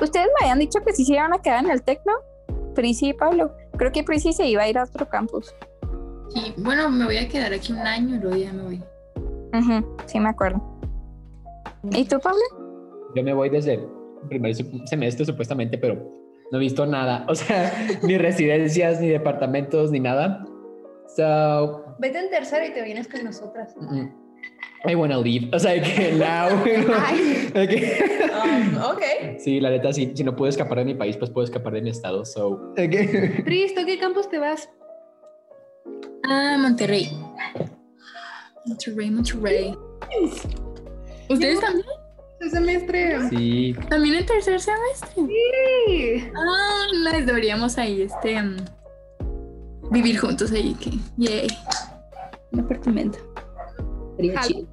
Ustedes 0.00 0.28
me 0.38 0.46
habían 0.46 0.58
dicho 0.60 0.80
que 0.84 0.92
sí 0.92 1.04
se 1.04 1.14
iban 1.14 1.32
a 1.32 1.38
quedar 1.40 1.64
en 1.64 1.70
el 1.70 1.82
Tecno, 1.82 2.12
Prisi 2.74 3.08
y 3.08 3.12
Pablo. 3.14 3.52
Creo 3.76 3.90
que 3.90 4.04
Prisi 4.04 4.32
se 4.32 4.46
iba 4.46 4.62
a 4.62 4.68
ir 4.68 4.78
a 4.78 4.84
otro 4.84 5.08
campus. 5.08 5.52
Sí, 6.30 6.54
bueno, 6.58 6.88
me 6.90 7.04
voy 7.04 7.16
a 7.16 7.28
quedar 7.28 7.52
aquí 7.52 7.72
un 7.72 7.78
año 7.78 8.16
y 8.16 8.18
luego 8.18 8.36
ya 8.36 8.52
me 8.52 8.62
voy. 8.62 8.82
Sí, 10.06 10.20
me 10.20 10.28
acuerdo. 10.28 10.62
¿Y 11.90 12.04
tú, 12.04 12.20
Pablo? 12.20 12.40
yo 13.14 13.22
me 13.22 13.32
voy 13.32 13.48
desde 13.48 13.74
el 13.74 13.88
primer 14.28 14.54
semestre 14.86 15.24
supuestamente, 15.24 15.78
pero 15.78 15.94
no 16.50 16.58
he 16.58 16.60
visto 16.60 16.86
nada. 16.86 17.24
O 17.28 17.34
sea, 17.34 17.72
ni 18.02 18.18
residencias, 18.18 19.00
ni 19.00 19.08
departamentos, 19.08 19.90
ni 19.90 20.00
nada. 20.00 20.44
So, 21.16 21.94
Vete 21.98 22.18
en 22.18 22.30
tercero 22.30 22.66
y 22.66 22.70
te 22.72 22.82
vienes 22.82 23.08
con 23.08 23.24
nosotras. 23.24 23.74
mm, 23.76 24.06
I 24.88 24.94
wanna 24.94 25.18
leave. 25.18 25.50
O 25.54 25.58
sea, 25.58 25.80
que 25.82 26.12
now. 26.12 26.62
Ay. 27.00 27.50
de 27.52 27.68
que- 27.68 28.28
Um, 28.38 28.76
ok. 28.92 29.02
Sí, 29.38 29.58
la 29.60 29.70
neta, 29.70 29.92
sí, 29.92 30.12
si 30.14 30.22
no 30.22 30.36
puedo 30.36 30.48
escapar 30.48 30.78
de 30.78 30.84
mi 30.84 30.94
país, 30.94 31.16
pues 31.16 31.30
puedo 31.30 31.44
escapar 31.44 31.72
de 31.72 31.82
mi 31.82 31.90
estado. 31.90 32.24
So, 32.24 32.72
de 32.76 32.88
que- 32.88 33.42
Pris, 33.44 33.74
¿tú 33.74 33.80
a 33.80 33.84
qué 33.84 33.98
campus 33.98 34.28
te 34.28 34.38
vas? 34.38 34.68
Ah, 36.28 36.56
Monterrey. 36.60 37.08
Monterrey, 38.66 39.10
Monterrey. 39.10 39.76
¿Ustedes 41.28 41.60
también? 41.60 41.86
El 42.40 42.50
semestre. 42.50 43.28
sí, 43.30 43.74
¿También 43.88 44.14
en 44.16 44.26
tercer 44.26 44.60
semestre? 44.60 45.10
Sí. 45.16 46.30
Ah, 46.36 46.86
les 47.12 47.26
deberíamos 47.26 47.76
ahí, 47.78 48.02
este, 48.02 48.40
mm, 48.40 48.56
vivir 49.90 50.18
juntos 50.18 50.52
ahí, 50.52 50.74
que, 50.74 50.90
yay. 51.16 51.48
Un 52.52 52.60
apartamento. 52.60 53.18
Sería 54.16 54.40
Jalo. 54.40 54.48
chido. 54.48 54.68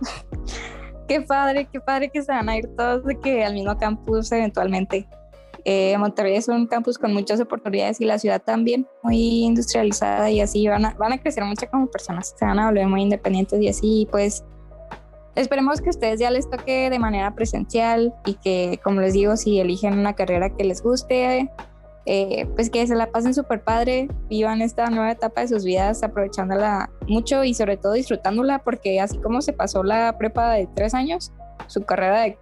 Qué 1.08 1.20
padre, 1.20 1.68
qué 1.70 1.80
padre 1.80 2.08
que 2.10 2.22
se 2.22 2.32
van 2.32 2.48
a 2.48 2.56
ir 2.56 2.66
todos 2.76 3.04
de 3.04 3.20
que 3.20 3.44
al 3.44 3.52
mismo 3.52 3.76
campus 3.76 4.32
eventualmente. 4.32 5.06
Eh, 5.66 5.96
Monterrey 5.98 6.36
es 6.36 6.48
un 6.48 6.66
campus 6.66 6.98
con 6.98 7.12
muchas 7.14 7.40
oportunidades 7.40 8.00
y 8.00 8.04
la 8.04 8.18
ciudad 8.18 8.42
también 8.42 8.86
muy 9.02 9.44
industrializada 9.44 10.30
y 10.30 10.40
así 10.40 10.66
van 10.66 10.84
a, 10.84 10.94
van 10.94 11.12
a 11.12 11.18
crecer 11.18 11.44
mucho 11.44 11.66
como 11.70 11.86
personas, 11.86 12.34
se 12.38 12.44
van 12.44 12.58
a 12.58 12.66
volver 12.66 12.86
muy 12.86 13.02
independientes 13.02 13.60
y 13.60 13.68
así 13.68 14.08
pues 14.10 14.44
esperemos 15.36 15.80
que 15.80 15.90
ustedes 15.90 16.20
ya 16.20 16.30
les 16.30 16.48
toque 16.48 16.90
de 16.90 16.98
manera 16.98 17.34
presencial 17.34 18.14
y 18.24 18.34
que 18.34 18.80
como 18.82 19.00
les 19.00 19.12
digo 19.12 19.36
si 19.36 19.58
eligen 19.60 19.98
una 19.98 20.14
carrera 20.14 20.50
que 20.50 20.64
les 20.64 20.82
guste 20.82 21.50
eh, 22.06 22.46
pues 22.54 22.68
que 22.68 22.86
se 22.86 22.94
la 22.94 23.10
pasen 23.10 23.32
súper 23.32 23.64
padre, 23.64 24.08
vivan 24.28 24.60
esta 24.60 24.90
nueva 24.90 25.12
etapa 25.12 25.40
de 25.40 25.48
sus 25.48 25.64
vidas 25.64 26.02
aprovechándola 26.02 26.90
mucho 27.08 27.44
y 27.44 27.54
sobre 27.54 27.78
todo 27.78 27.94
disfrutándola 27.94 28.58
porque 28.58 29.00
así 29.00 29.16
como 29.18 29.40
se 29.40 29.54
pasó 29.54 29.82
la 29.82 30.18
prepa 30.18 30.52
de 30.52 30.68
tres 30.74 30.92
años, 30.92 31.32
su 31.66 31.82
carrera 31.84 32.20
de 32.20 32.38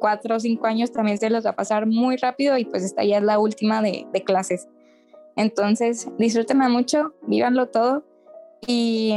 cuatro 0.00 0.36
o 0.36 0.40
cinco 0.40 0.66
años 0.66 0.90
también 0.90 1.18
se 1.18 1.30
les 1.30 1.46
va 1.46 1.50
a 1.50 1.56
pasar 1.56 1.86
muy 1.86 2.16
rápido 2.16 2.58
y 2.58 2.64
pues 2.64 2.82
esta 2.82 3.04
ya 3.04 3.18
es 3.18 3.22
la 3.22 3.38
última 3.38 3.80
de, 3.80 4.06
de 4.12 4.24
clases. 4.24 4.66
Entonces 5.36 6.08
disfrútenla 6.18 6.68
mucho, 6.68 7.14
vívanlo 7.28 7.68
todo 7.68 8.02
y 8.66 9.14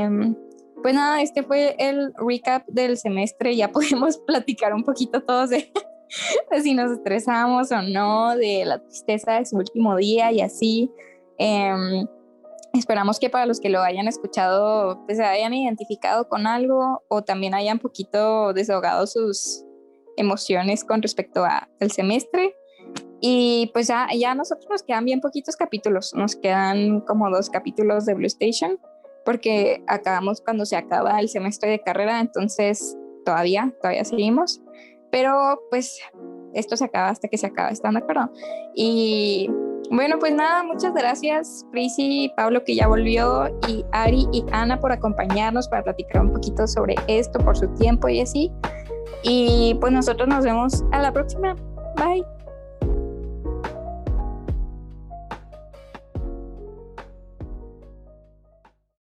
pues 0.84 0.94
nada, 0.94 1.24
este 1.24 1.42
fue 1.42 1.76
el 1.80 2.14
recap 2.16 2.68
del 2.68 2.98
semestre, 2.98 3.56
ya 3.56 3.72
podemos 3.72 4.20
platicar 4.20 4.74
un 4.76 4.84
poquito 4.84 5.24
todos 5.24 5.50
de 5.50 5.72
de 6.52 6.62
si 6.62 6.74
nos 6.74 6.92
estresamos 6.92 7.72
o 7.72 7.82
no, 7.82 8.36
de 8.36 8.66
la 8.66 8.80
tristeza 8.80 9.34
de 9.34 9.46
su 9.46 9.58
último 9.58 9.96
día 9.96 10.32
y 10.32 10.42
así. 10.42 10.92
Em, 11.38 12.08
esperamos 12.74 13.20
que 13.20 13.30
para 13.30 13.46
los 13.46 13.60
que 13.60 13.70
lo 13.70 13.82
hayan 13.82 14.08
escuchado, 14.08 15.04
pues 15.06 15.18
se 15.18 15.24
hayan 15.24 15.54
identificado 15.54 16.28
con 16.28 16.48
algo 16.48 17.04
o 17.08 17.24
también 17.24 17.54
hayan 17.54 17.80
poquito 17.80 18.54
desahogado 18.54 19.08
sus 19.08 19.64
emociones 20.18 20.84
con 20.84 21.02
respecto 21.02 21.44
al 21.46 21.92
semestre. 21.92 22.56
Y 23.22 23.72
pues 23.74 23.88
ya, 23.88 24.08
ya 24.16 24.32
a 24.32 24.36
nosotros 24.36 24.68
nos 24.70 24.84
quedan 24.84 25.06
bien 25.06 25.22
poquitos 25.22 25.56
capítulos, 25.56 26.14
nos 26.14 26.36
quedan 26.36 27.00
como 27.02 27.30
dos 27.30 27.50
capítulos 27.50 28.06
de 28.06 28.16
Blue 28.16 28.28
Station, 28.28 28.78
porque 29.26 29.84
acabamos 29.88 30.42
cuando 30.42 30.66
se 30.66 30.76
acaba 30.76 31.20
el 31.20 31.30
semestre 31.30 31.70
de 31.70 31.82
carrera, 31.82 32.20
entonces 32.20 32.98
todavía, 33.26 33.74
todavía 33.82 34.04
seguimos 34.04 34.62
pero 35.14 35.62
pues 35.70 36.00
esto 36.56 36.76
se 36.76 36.86
acaba 36.86 37.10
hasta 37.10 37.28
que 37.28 37.38
se 37.38 37.46
acaba, 37.46 37.70
¿están 37.70 37.94
de 37.94 38.00
acuerdo? 38.00 38.32
Y 38.74 39.48
bueno, 39.92 40.18
pues 40.18 40.34
nada, 40.34 40.64
muchas 40.64 40.92
gracias 40.96 41.68
Prisi, 41.72 42.32
Pablo 42.36 42.64
que 42.64 42.76
ya 42.76 42.88
volvió 42.88 43.48
y 43.68 43.86
Ari 43.92 44.26
y 44.32 44.44
Ana 44.52 44.80
por 44.80 44.92
acompañarnos 44.92 45.68
para 45.68 45.84
platicar 45.84 46.24
un 46.24 46.34
poquito 46.34 46.66
sobre 46.66 46.96
esto, 47.08 47.38
por 47.38 47.56
su 47.56 47.68
tiempo 47.76 48.10
y 48.10 48.22
así. 48.22 48.52
Y 49.22 49.78
pues 49.80 49.94
nosotros 49.94 50.28
nos 50.28 50.44
vemos 50.44 50.84
a 50.92 51.00
la 51.00 51.14
próxima. 51.14 51.56
Bye. 51.96 52.43